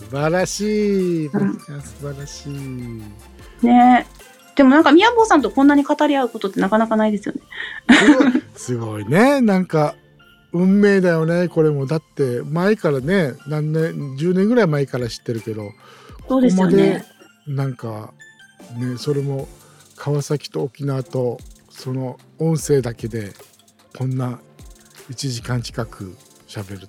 [0.00, 1.68] 素晴らしい、うん素
[2.12, 3.02] 晴らしい。
[3.66, 4.06] ね。
[4.54, 7.40] でもなんか宮坊さんとこんなに語り合うことってなかなかないですよね。
[7.88, 9.40] すごいすごいね。
[9.40, 9.94] なんか
[10.52, 11.48] 運命だよね。
[11.48, 11.86] これも。
[11.86, 15.70] だって前からね何年10年ぐらい前から知ってるけど
[16.28, 17.04] そうですよね。
[17.46, 18.12] なんか
[18.76, 19.48] ねそれも
[19.96, 21.38] 川崎と沖縄と
[21.70, 23.32] その音声だけで
[23.96, 24.38] こんな
[25.10, 26.88] 1時間近く喋るっ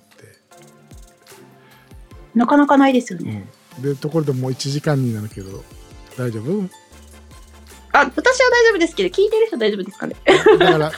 [2.34, 3.48] なかなかないですよね。
[3.78, 5.64] うん、でところでもう1時間になるけど
[6.16, 6.68] 大丈夫？
[7.92, 10.16] あ、私は大丈夫ですけど、聞いてる人大丈夫ですかね？
[10.58, 10.94] だからね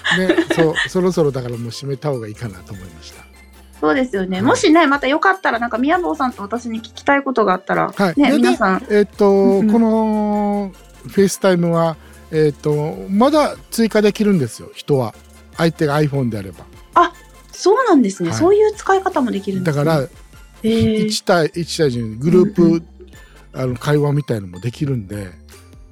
[0.54, 3.24] そうそろそろだからもう締めた方がいいかなと思いました。
[3.80, 4.38] そうですよね。
[4.38, 10.72] はいもしね、またよかったら、なんか宮坊さんと私に聞きたいことがあったら、ね、はいで皆さん、えっ、と、この
[11.08, 11.96] フェイスタイムは、
[12.30, 15.14] えっ、と、まだ追加できるんですよ、人は。
[15.58, 16.64] 相手が iPhone であれば。
[17.56, 19.84] そうなんですね、はいそういう使い方もできるんですね。
[19.84, 22.82] だから、へー1対1対10グループ、うんう
[23.56, 25.30] あの会話みたいのもできるんで、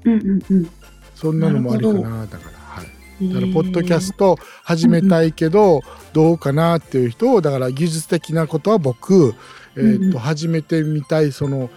[0.05, 0.71] うんうんうん。
[1.15, 2.59] そんなのもありかなだから。
[2.59, 3.29] はい。
[3.29, 5.81] だから、ポッドキャスト始めたいけど、
[6.12, 9.35] どうかなっていう人を、だから技術的なことは僕、
[9.77, 11.71] えと、始めてみたい、その、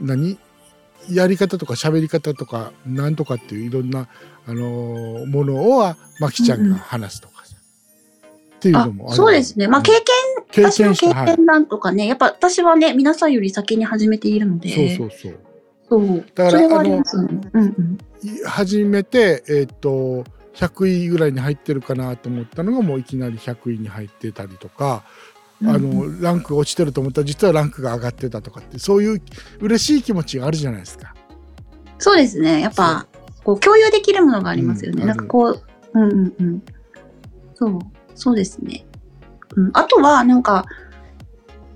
[0.00, 0.38] 何？
[1.10, 4.08] やり方とか喋り方とか、なんとかっていういろんな、
[4.46, 7.54] あのーものを、まきちゃんが話すとかさ。
[8.56, 9.68] っていうあのもあるそうですね。
[9.68, 10.04] まあ、経験、
[10.50, 15.38] 経私の経験談とかね、やっぱ私はね、皆さんより先に始めているので、そうそうそう。
[15.88, 16.24] そう。
[16.34, 16.82] だからあ。
[16.82, 17.00] うん
[17.54, 18.90] うん。
[18.90, 20.24] めて、えっ、と、
[20.54, 25.04] 100位ぐらいに入ってるかなと思ったのがもういきなり100位に入ってたりとか、
[25.64, 29.22] あうんのランクが落ちてると思ったら実はランクが上がってたとかってそういう
[29.60, 31.14] 嬉しい気持ちがあるじゃないですか。
[31.98, 32.60] そうですね。
[32.60, 33.06] やっぱ、
[33.42, 35.02] こう、共有できるものがありますよね。
[35.02, 35.62] うんなんかこう、
[35.94, 36.62] うんうんうん。
[37.54, 37.78] そう、
[38.14, 38.84] そうですね。
[39.58, 40.66] うん、あとは、なんか、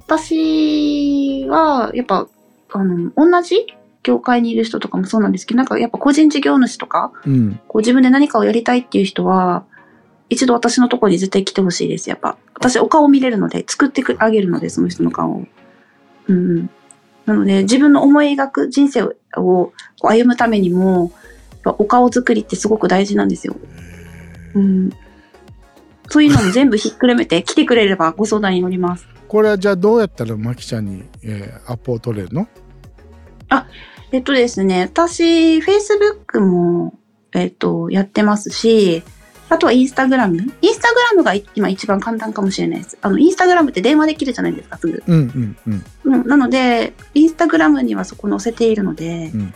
[0.07, 2.29] 私は、やっぱ、
[2.71, 3.67] あの、同じ
[4.05, 9.65] 業界にいる人とかもそうなんですけど、なんかやっぱ個人事業主とか、うん、こう自分で何かをやりたいっていう人は、
[10.29, 12.09] 一度私のところに絶対来てほしいです。
[12.09, 12.39] やっぱ。
[12.55, 15.45] 私、お顔見れるので、作ってあげるので、その人の顔を。
[16.29, 16.71] うんうん。
[17.27, 19.03] なので、自分の思い描く人生
[19.37, 19.73] を
[20.03, 21.13] 歩むためにも、
[21.65, 23.57] やっぱお顔作りってすごく大事なんですよ。
[24.55, 24.91] うん。
[26.09, 29.07] そういうのも全部ひっくるめて来てくれればご相談に乗ります。
[29.29, 32.47] これはじゃあどうやったらマキちゃんに、えーアポを取れるの？
[34.13, 36.99] えっとですね、私、Facebook も、
[37.33, 39.03] えっと、やってますし、
[39.49, 40.37] あとはインスタグラム？
[40.61, 42.99] インスタグラムが今一番簡単かもしれないです。
[43.01, 45.03] あの、インスタグラムって電話できるじゃないですか、すぐ。
[45.07, 45.85] うんうんうん。
[46.05, 49.55] うん、なので、インスタグラムにはそこ載せているので、うん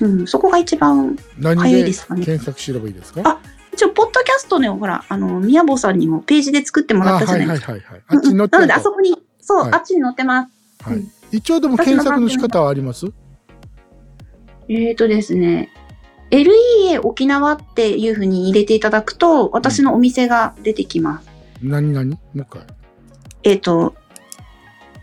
[0.00, 3.22] うん、そこが一番、何早いでですかね検索すればいいですか？
[3.24, 3.40] あ
[3.78, 7.72] 一応、ポッドキャストね、ほら、あの、宮坊さんにもページで作ってもらったじゃはないいですか。
[7.72, 8.02] はいはいはい。
[8.08, 10.50] あっちに載ってなので、あそこに、そう、はいあっちに載ってます。
[10.82, 13.06] はいうん一応でも検索の仕方はあります？
[14.70, 15.68] えーとですね、
[16.30, 21.28] LEA 沖縄っていうふうに入れていただくと、私のお店が出てきます。
[21.62, 22.62] 何何もう一回。
[23.42, 23.94] えっ、と、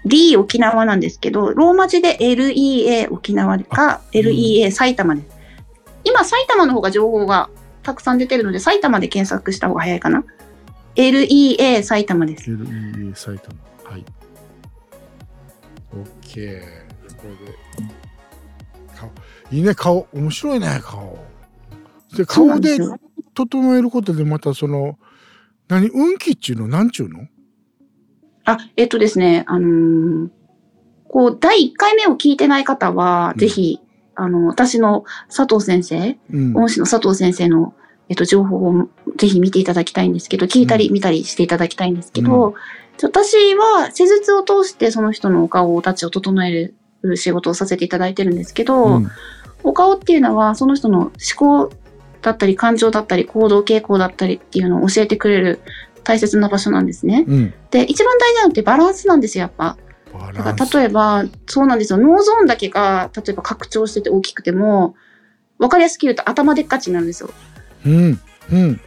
[0.05, 5.27] D 沖縄なんですけど、ローマ字で LEA 沖縄か、うん LEA 埼玉です。
[6.03, 7.49] 今、埼玉の方が情報が
[7.85, 10.25] たくさん出てるので、埼玉で検索した方が早いかな。
[10.95, 12.49] LEA 埼玉です。
[12.49, 13.55] LEA 埼玉。
[13.83, 14.05] はい。
[15.93, 16.61] OK。
[17.15, 17.55] これで。
[18.95, 19.11] 顔。
[19.51, 20.07] いいね、顔。
[20.13, 21.19] 面白いね、顔。
[22.17, 22.77] で、顔で
[23.35, 24.97] 整えることでまたその、
[25.67, 26.67] 何、運気っちゅうの？
[26.67, 27.27] なんちゅうの？
[28.45, 30.29] あ、えっ、とですね、あのー
[31.07, 33.79] こう、第1回目を聞いてない方は、うんぜひ、
[34.15, 36.57] あの、私の佐藤先生、うん。
[36.57, 37.73] 恩師の佐藤先生の、
[38.09, 42.55] えっと、情報をぜひ見ていただきたいんですけど、聞いたりうん見たりしていただきたいんですけど、
[43.01, 49.11] 私は施術を通してその人のお顔たちを整える仕事をさせていただいてるんですけど、うん
[49.65, 51.71] お顔っていうのはその人の思考
[52.21, 55.59] だったり感情だったり行動傾向だったりっていうのを教えてくれる
[56.03, 57.25] 大切な場所なんですね。
[57.27, 57.53] うん。
[57.71, 59.75] で、一番大事なのってバランスなんですよ、やっぱ。
[60.17, 60.51] バだか。
[60.53, 61.99] ら例えば、そうなんですよ。
[61.99, 64.95] 脳ゾーンだけが、例えば拡張してて大きくても、
[65.57, 67.29] わかりやすく言うと頭でっかちになるんですよ。
[67.85, 68.19] うん。
[68.51, 68.81] うん。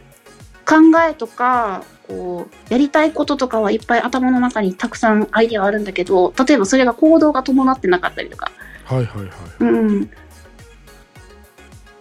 [0.65, 0.75] 考
[1.09, 8.51] えとか、こう、やりたいこととかはいっぱい頭の中にたくさんアイデアはあるんだけど、例えばそれが行動が伴ってなかったりとか、
[8.85, 9.29] はいはいはい。
[9.61, 10.09] うん。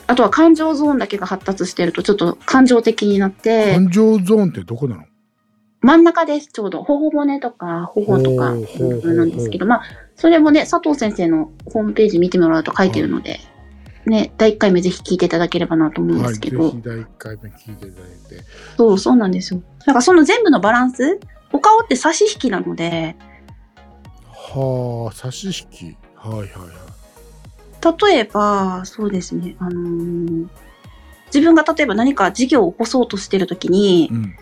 [0.06, 5.04] あとは感情ゾーンだけが発達してるとちょっと感情的になって、感情ゾーンってどこなの？
[5.80, 6.82] 真ん中です、ちょうど。
[6.82, 9.82] 頬骨とか頬とかなんですけど、まあ、
[10.16, 13.38] それもね、佐藤先生のホームページ見てもらうと書いてるので、
[14.06, 16.28] ね、第1回目ぜひ聞いていただければなと思うんはい。
[16.28, 18.44] ですけど、ぜひ第1回目聞いていただいて。
[18.76, 19.62] そう、そうなんですよ。
[19.80, 21.20] だからその全部のバランス、
[21.52, 23.16] お顔って差し引きなので、
[24.32, 25.96] はあ、差し引き。
[26.16, 28.08] はいはいはい。
[28.10, 30.46] 例えば、そうですね、あのー
[31.32, 34.36] 自分が例えば何か事業を起こそうとしてるときにう、ん。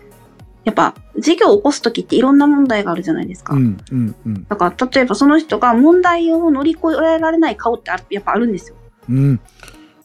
[0.67, 3.53] やっぱ事業を起こすときっていろんな問題があるじゃないですか。
[3.53, 4.43] うんうんうん。
[4.49, 8.75] だから例えばその人が問題を乗り越えられない顔ってあやっぱあるんですよ。
[9.09, 9.39] うん。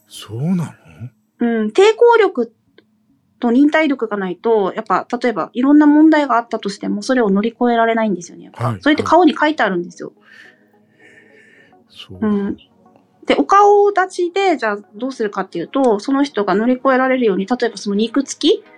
[0.07, 0.71] そうなの？
[1.39, 2.53] うん、抵抗力
[3.41, 8.49] と忍耐力がないと、やっぱ例えばいろんな問題があったとしてもそれを乗り越えられないんですよね。
[8.53, 10.13] はいそれって顔に書いてあるんですよ。
[11.89, 12.19] そう。
[12.21, 12.57] うん。
[13.25, 18.72] で、お顔立ちで、じゃあどうするかっていうと、その人が乗り越えられるように、例えばその肉付きうん。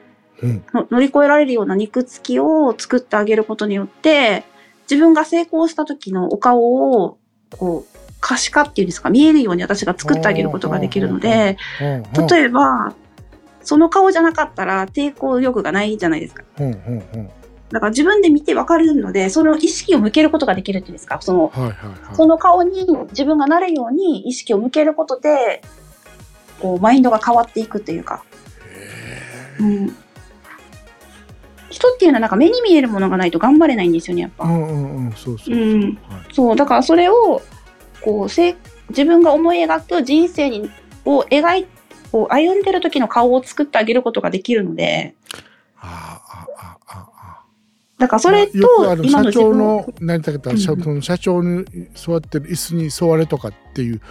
[0.73, 4.43] の乗り越えられるような肉付きを作ってあげることによって、
[4.89, 7.17] 自分が成功した時のお顔を、
[7.57, 12.93] こう、可視化っていうんですか、見えるように私が作ってあげることができるので、例例えば、
[13.61, 16.43] その顔じゃなかったら抵抗力がないじゃないですか。
[17.71, 21.51] だから自分で見てわかるので、その意識を向けることができるっていうんですか、その。
[22.13, 25.61] その顔に自分がなるように意識を向けることで、
[26.61, 28.23] こう、マインドが変わっていくというか、
[29.59, 29.95] へうん。
[31.75, 34.45] 人っていうのはなんか目に見えるものがないと頑張れないんですよね、やっぱ。
[34.45, 35.13] ーうんうんうん、
[36.31, 37.41] そうだからそれを、
[38.01, 38.55] こう、せ
[38.89, 40.69] 自分が思い描く人生に
[41.03, 41.67] を描い、
[42.11, 45.15] こう歩んでる時の顔を作ってあげることができるので、
[45.77, 47.43] ああ、ああ、ああ。
[47.97, 50.57] だからそれよくあとの社長今の何だったうん。
[50.57, 54.01] 社社長に座ってる椅子に座れとかっていう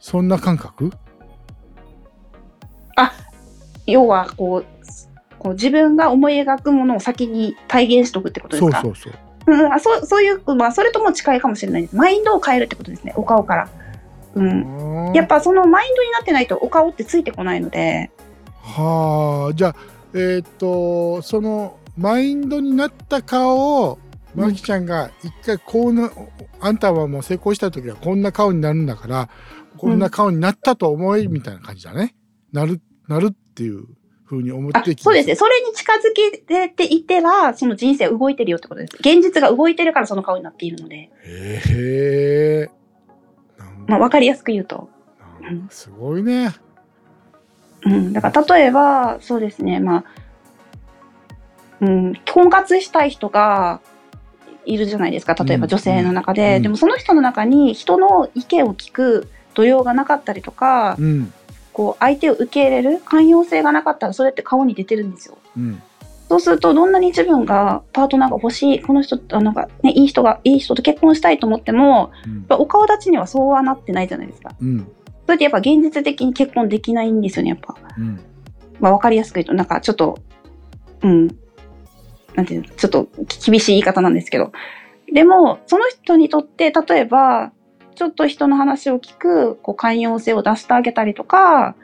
[0.00, 0.90] そんな感覚？
[3.86, 4.64] 要はこう、
[5.44, 8.80] こう自分が思い描くものを先に体現しとくってことですか？
[8.80, 11.96] そうそうそううん、あそうそういう、まあ、それとも近いかもしれないです。
[11.96, 13.68] マインドを変えるってことですね、お顔から。
[14.34, 15.12] うん。
[15.14, 18.10] やっぱそのマインドになってないとお顔ってついてこないので、
[18.62, 19.76] はあじゃあ
[20.14, 23.98] えっ、とそのマインドになった顔を
[24.34, 26.10] マキちゃんが一回こうな
[26.60, 29.28] あんたはもう成功した時はこんな顔になるんだから
[29.76, 32.14] こんな顔になったと思いみたいな感じだね。
[32.50, 33.84] なるなるっていう
[34.24, 35.34] ふうに思っあてきそうですね。
[35.34, 38.96] それに近づけていっては、その人生動いてるよってことです。
[39.00, 41.10] 現実が動いてるからその顔になっているので。
[41.26, 42.70] へえ。
[43.86, 44.88] まあ、わかりやすく言うと。
[45.68, 46.50] すごいね。
[47.82, 48.12] うん。
[48.14, 49.78] だから、例えば、そうですね。
[49.78, 50.04] まあ、
[51.80, 53.80] うん、婚活したい人が
[54.64, 55.34] いるじゃないですか。
[55.34, 56.56] 例えばうん女性の中で。
[56.56, 61.32] うんでもその人の中に人の意見を聞く度量がなかったりとか、うん
[61.74, 65.36] こう相手を受け入れる寛容性がなかったらそれって顔に出てるんですよ。
[65.58, 65.82] うん
[66.26, 74.54] そうするとどんなに自分がパートナーが欲しいこの人あなんか、ね、いい人がいい人と結婚したいと思ってもやっぱお顔立ちにはそうはなってないじゃないですか。
[74.60, 74.90] うん
[75.26, 77.74] それってやっぱ現実的に結婚できないんですよねやっぱ。
[77.98, 78.20] うん
[78.80, 80.18] まあ、わかりやすく言うとなんかちょっと
[81.02, 81.28] うん
[82.34, 83.08] なんていうのちょっと
[83.46, 84.52] 厳しい言い方なんですけど
[85.12, 87.52] でもその人にとって例えば
[87.94, 91.74] ちょっと人の話を聞くこう寛容性を出してあげたりとか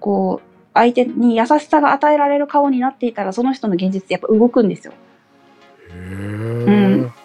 [0.00, 4.94] こう相手に優しさが与えられる顔になっていたらその人の現実ってやっぱ動くんですよ。
[5.90, 7.22] へんえ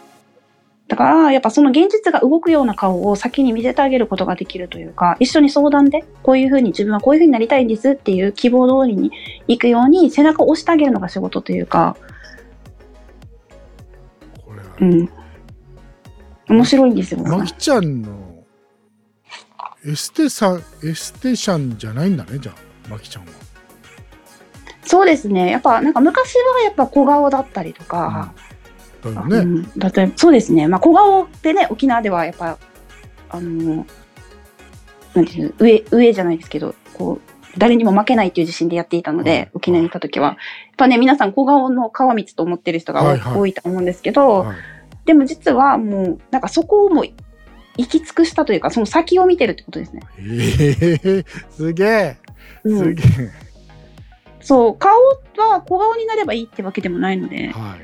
[0.88, 9.12] だから、やっぱその現実が動くような顔を先に見せてあげることができるというか、一緒に相談で、こういうふうに自分はこういうふうになりたいんですっていう希望通りに
[9.48, 11.98] 行くように背中を押してあげるのが仕事というか、
[14.46, 15.10] これはうん。
[16.50, 17.20] 面白いんですよ。
[17.24, 18.44] まきちゃんの
[19.86, 23.30] エステさんエステシャンじゃないんだねじゃあまきちゃんは。
[24.84, 25.52] そうですね。
[25.52, 28.34] やっぱなんか昔はやっぱ小顔だったりとか、
[29.04, 29.42] だようね。
[29.44, 30.68] ん、例えばそうですね。
[30.68, 32.58] まあ小顔でね、沖縄ではやっぱ、
[33.30, 33.86] あの、
[35.14, 40.28] なんていうの、上、上じゃないですけど、こう、誰にも負けないっていう自信でやっていたので、はい沖縄にいた時は。
[40.28, 40.38] やっ
[40.78, 44.58] ぱね、皆さん小顔の川光と思ってる人が多,、はいはい多いと思うんですけど、はい
[45.08, 47.06] でも実はもう、なんかそこをもう
[47.78, 50.02] 行き尽くしたというか、その先を見てるってことですね。
[50.18, 52.18] へえすげえ
[52.66, 53.32] うん、すげえ。
[54.42, 54.92] そう、顔
[55.38, 57.80] は小顔になればいいってわけでもないので、はい。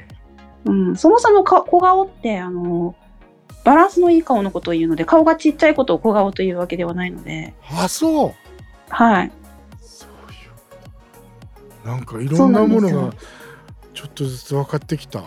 [0.66, 2.96] うん、そもそもか小顔って、あの、
[3.64, 8.34] バランスのいい顔のことを言うので、顔がちっちゃいことを小顔というわけではないので、あそう。
[8.90, 9.32] はい。
[9.82, 10.10] そう
[11.86, 11.88] い。
[11.88, 13.14] なんかいろんなものが
[13.94, 15.24] ちょっとずつ分かってきた。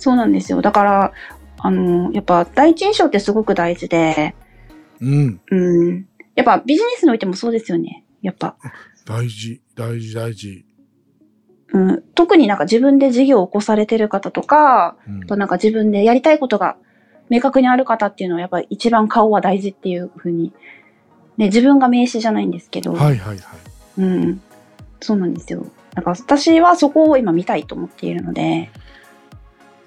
[0.00, 0.62] そうなんですよ。
[0.62, 1.12] だから、
[1.58, 4.34] あの、やっぱ第一印象ってすごく大事で、
[5.00, 5.40] うん。
[5.50, 6.06] うん。
[6.34, 8.04] やっぱビジネスにおいてもそうですよね。
[8.22, 8.56] やっぱ、
[9.04, 10.64] 大事大事大事。
[11.72, 16.76] うん、特になんか自分で事業を起こされてる方とか、うんあとなんか自分でやりたいことが
[17.28, 20.52] 明確にある方っていうのはやっぱり一番顔は大事っていうふうに、
[21.36, 23.38] ね、自分が名詞じゃないんですけど、はいはいはい。
[23.98, 24.40] うん、
[25.00, 25.66] そうなんですよ。
[25.94, 28.70] だから私はそこを今見たいと思っているので、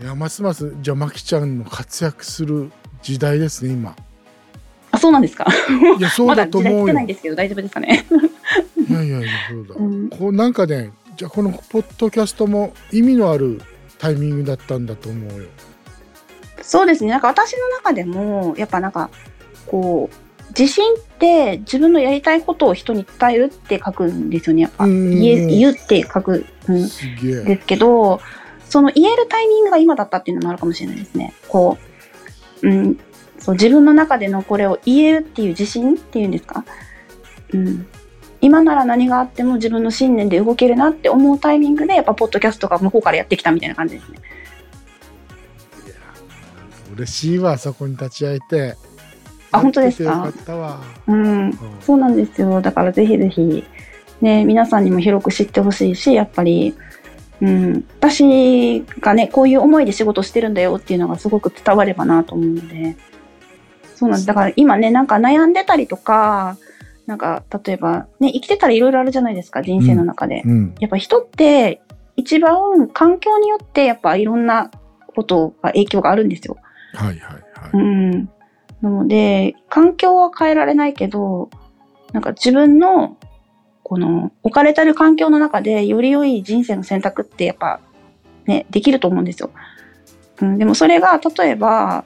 [0.02, 2.72] いやますますじゃあまきちゃんの活躍する
[3.02, 3.96] 時代ですね今。
[4.92, 5.46] あ、そうなんですか？
[5.98, 6.94] いや そうまだだと思うよ。
[6.94, 8.06] ないんですけど大丈夫ですかね？
[8.90, 9.76] いやいやいやそうだ。
[9.76, 13.62] うんこうなんかねじゃあこのポッドキャストも意味のある
[14.00, 15.46] タイミングだったんだと思うよ。
[16.62, 17.12] そうですね。
[17.12, 19.10] なんか私の中でも、やっぱなんか、
[19.68, 24.62] こう、自信って自分のやりたいことを人に伝えるって書くんですよね。
[24.64, 26.74] やっぱうん言うって書くん。
[26.74, 28.22] ですけど、
[28.74, 31.32] その言えるタイミングが今だったっていうのもあるかもしれないですね。
[31.48, 31.78] こ
[32.64, 33.00] う、うん、
[33.38, 36.66] そう自分の中でのこれを言えるっていう自信っていうんですか？
[37.54, 37.86] うん。
[38.42, 44.18] 今なら何があっても自分の信念で動けるなって思うタイミングで、やっぱポッドキャストが向こうからやってきたみたいな感じですね。
[46.96, 48.76] 嬉しいわそこに立ち会えて。
[49.52, 50.34] あ本当ですか？
[50.48, 50.82] か。
[51.06, 51.24] うん。
[51.26, 52.60] うんそうなんですよ。
[52.60, 53.64] だからぜひぜひ、
[54.20, 56.74] ね、皆さんにも広く知ってほしいし、やっぱり、
[57.42, 62.96] うん、私がね、こういう思いで仕事してるんだよっていうのがすごく伝わればなと思うので、
[63.96, 64.26] そうなんです。
[64.28, 66.58] だから今ね、なんか悩んでたりとか、
[67.06, 70.44] なんか例えば、ね、生きてたらいろいろあるじゃないですか、人生の中で。
[70.46, 70.76] うん。
[70.80, 71.82] やっぱ人って
[72.16, 74.72] 一番環境によってやっぱいろんな
[75.16, 76.58] ことが影響があるんですよ。
[76.94, 77.40] はいはいは
[77.74, 77.82] うい。
[77.82, 78.30] ん。
[78.82, 81.50] なので、環境は変えられないけど、
[82.12, 83.18] なんか自分の、
[83.84, 87.80] この、置かれてる環境の中で、より良い人生の選択ってやっぱ、
[88.46, 89.52] ね、できると思うんですよ。
[90.42, 92.06] うん、でもそれが、例えば、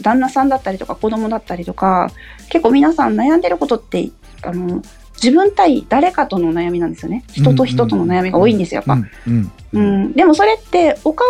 [0.00, 2.10] 旦那さんだったりとか子供だったりとか、
[2.50, 4.10] 結構皆さん悩んでることって、
[4.42, 4.82] あの、
[5.22, 7.24] 自分対誰かとの悩みなんですよね。
[7.32, 9.02] 人と人との悩みが多いんですよ、やっぱ。
[9.26, 11.26] うんううんん、でもそれってお顔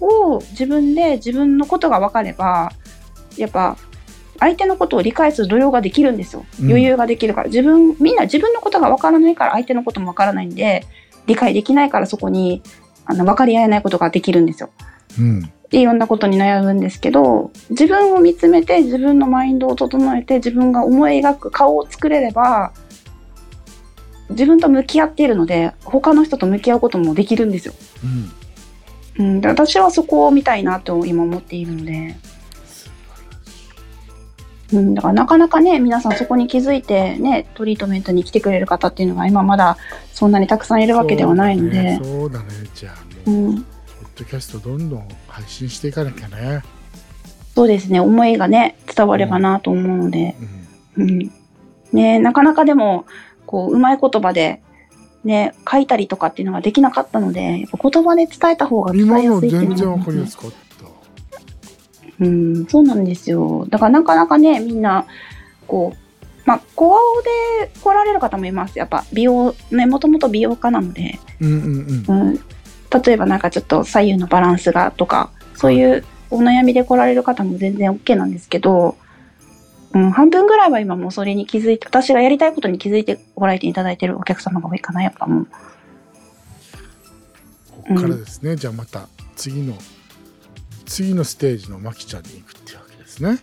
[0.00, 2.72] を自分で自分のことが分かれば
[3.36, 3.76] やっぱ
[4.38, 6.44] 相手のことを理解する度量ができるんですよ。
[6.60, 6.66] うん。
[6.68, 10.86] 余裕ができるから、自分みんな自分のことが分からないから相手のことも分からないんで
[11.26, 12.62] 理解できないからそこに
[13.06, 14.70] あの分かり合えないことができるんですよ。
[15.18, 15.52] うん。
[15.70, 22.72] でいろんなことに悩むんですけど自分を見つめて自分のマインドを整えて自分が思い描く顔を作れれば
[24.30, 27.74] 自分と向き合っているので他の人と向き合うこともできるんですよ。
[29.18, 29.26] うん。
[29.26, 32.16] うん、で私はそこを見たいなと今思っているので、
[34.72, 39.76] うん、だからなかなかね皆さんそこに気づいてねトリートメントに来てくれる方っていうのが今まだ
[40.12, 42.94] そんなにたくさんいるわけではないのでそうだねねじゃあ
[43.26, 43.66] う、もう、ん、ポッ
[44.16, 46.62] ドキャストどんどん配信していかなきゃね。
[47.54, 50.34] そうですね、思いがね、伝わればなと思うので、
[50.96, 51.32] うんうん。
[51.92, 53.06] ねなかなかでも、
[53.46, 54.60] こう、うまい言葉で、
[55.22, 60.63] ね、書いたりとかっていうのができなかったので、やっぱ言葉で伝えた方が伝今のえやすいっていう全然のがわかりやすかった。
[62.20, 63.66] うん、そうなんですよ。
[63.68, 65.06] だからなかなかね、みんな、
[65.66, 65.98] こう、
[66.44, 68.78] まあ、小顔で来られる方もいます。
[68.78, 72.20] やっぱ美容、ね、もともと美容家なので、うんうんうん。
[72.28, 72.40] うん、
[73.02, 78.96] 例えばなんかちょっと左右のバランスがとか、そういうお悩みで来られる方も全然 OK なんですけど、
[79.94, 85.46] うん、半分ぐらいは今もうそれに気づいて、私がやりたいことに気づいてご来店いただいてるお客様が多いかな、やっぱもう。
[87.70, 89.74] ここからですね、じゃあまた次の
[90.86, 93.38] 次のステージのまきちゃんに行くっていうわけですね。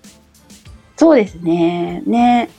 [0.98, 2.02] そうですね。
[2.06, 2.50] ね。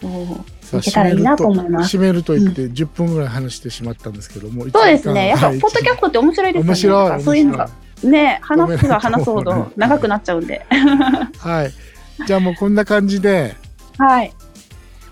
[0.00, 0.78] そう。
[0.78, 5.28] いけたらいいなと思います締めると言って10分ぐらい話してしまったんですけども、そうですね。
[5.28, 6.68] やっぱ、はいポッドキャストって面白いですよね。
[6.68, 7.70] 面白いそういうのが。
[8.02, 10.66] ね、話すが話すほど長くなっちゃうんで。
[11.38, 11.72] はい。
[12.26, 13.54] じゃあもうこんな感じで
[13.98, 14.32] はい。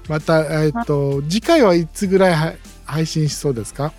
[0.08, 2.54] またえっと次回はいつぐらいは
[2.84, 3.92] 配信しそうですか？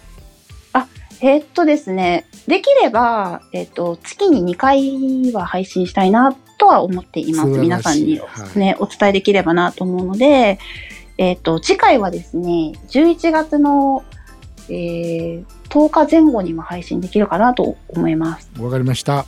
[1.23, 7.49] えーっとですね、できれば、えーっと、月に2回は配信したいなとは思っています。
[7.49, 10.59] 皆さんにはいね、お伝えできればなと思うので、
[11.17, 14.03] えーっと、次回はですね、11月の、
[14.69, 18.51] えー10日前後にも配信できるかなと思います。
[18.59, 19.25] わかりました。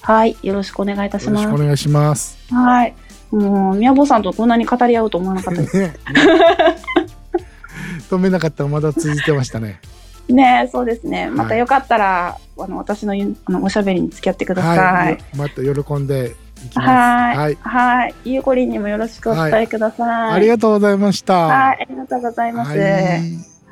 [0.00, 0.36] はい。
[0.44, 1.58] よろしくお願いいたしよろします。
[1.58, 2.38] くお願いします。
[2.54, 2.94] はい。
[3.32, 5.76] もう、宮坊さんとこんなに語り合うと思わなかったです。
[5.76, 5.96] ね
[8.08, 9.80] 止めなかったらまだ続いてましたね。
[10.28, 11.30] ねそうですね。
[11.30, 14.78] またはいよかったら、あの、私のゆあのおしゃべりに付き合ってください。
[14.78, 15.18] はい。
[15.36, 16.88] また喜んでいきます。
[16.88, 17.58] はいはい。
[17.60, 18.14] はい。
[18.24, 20.32] ゆうこりんにもよろしくお伝えください。
[20.32, 21.34] ありがとうございました。
[21.46, 21.82] はい。
[21.82, 22.78] ありがとうございます。
[22.78, 23.22] はい。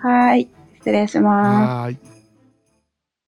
[0.03, 0.49] はい。
[0.79, 1.85] 失礼します。
[1.85, 2.14] はい。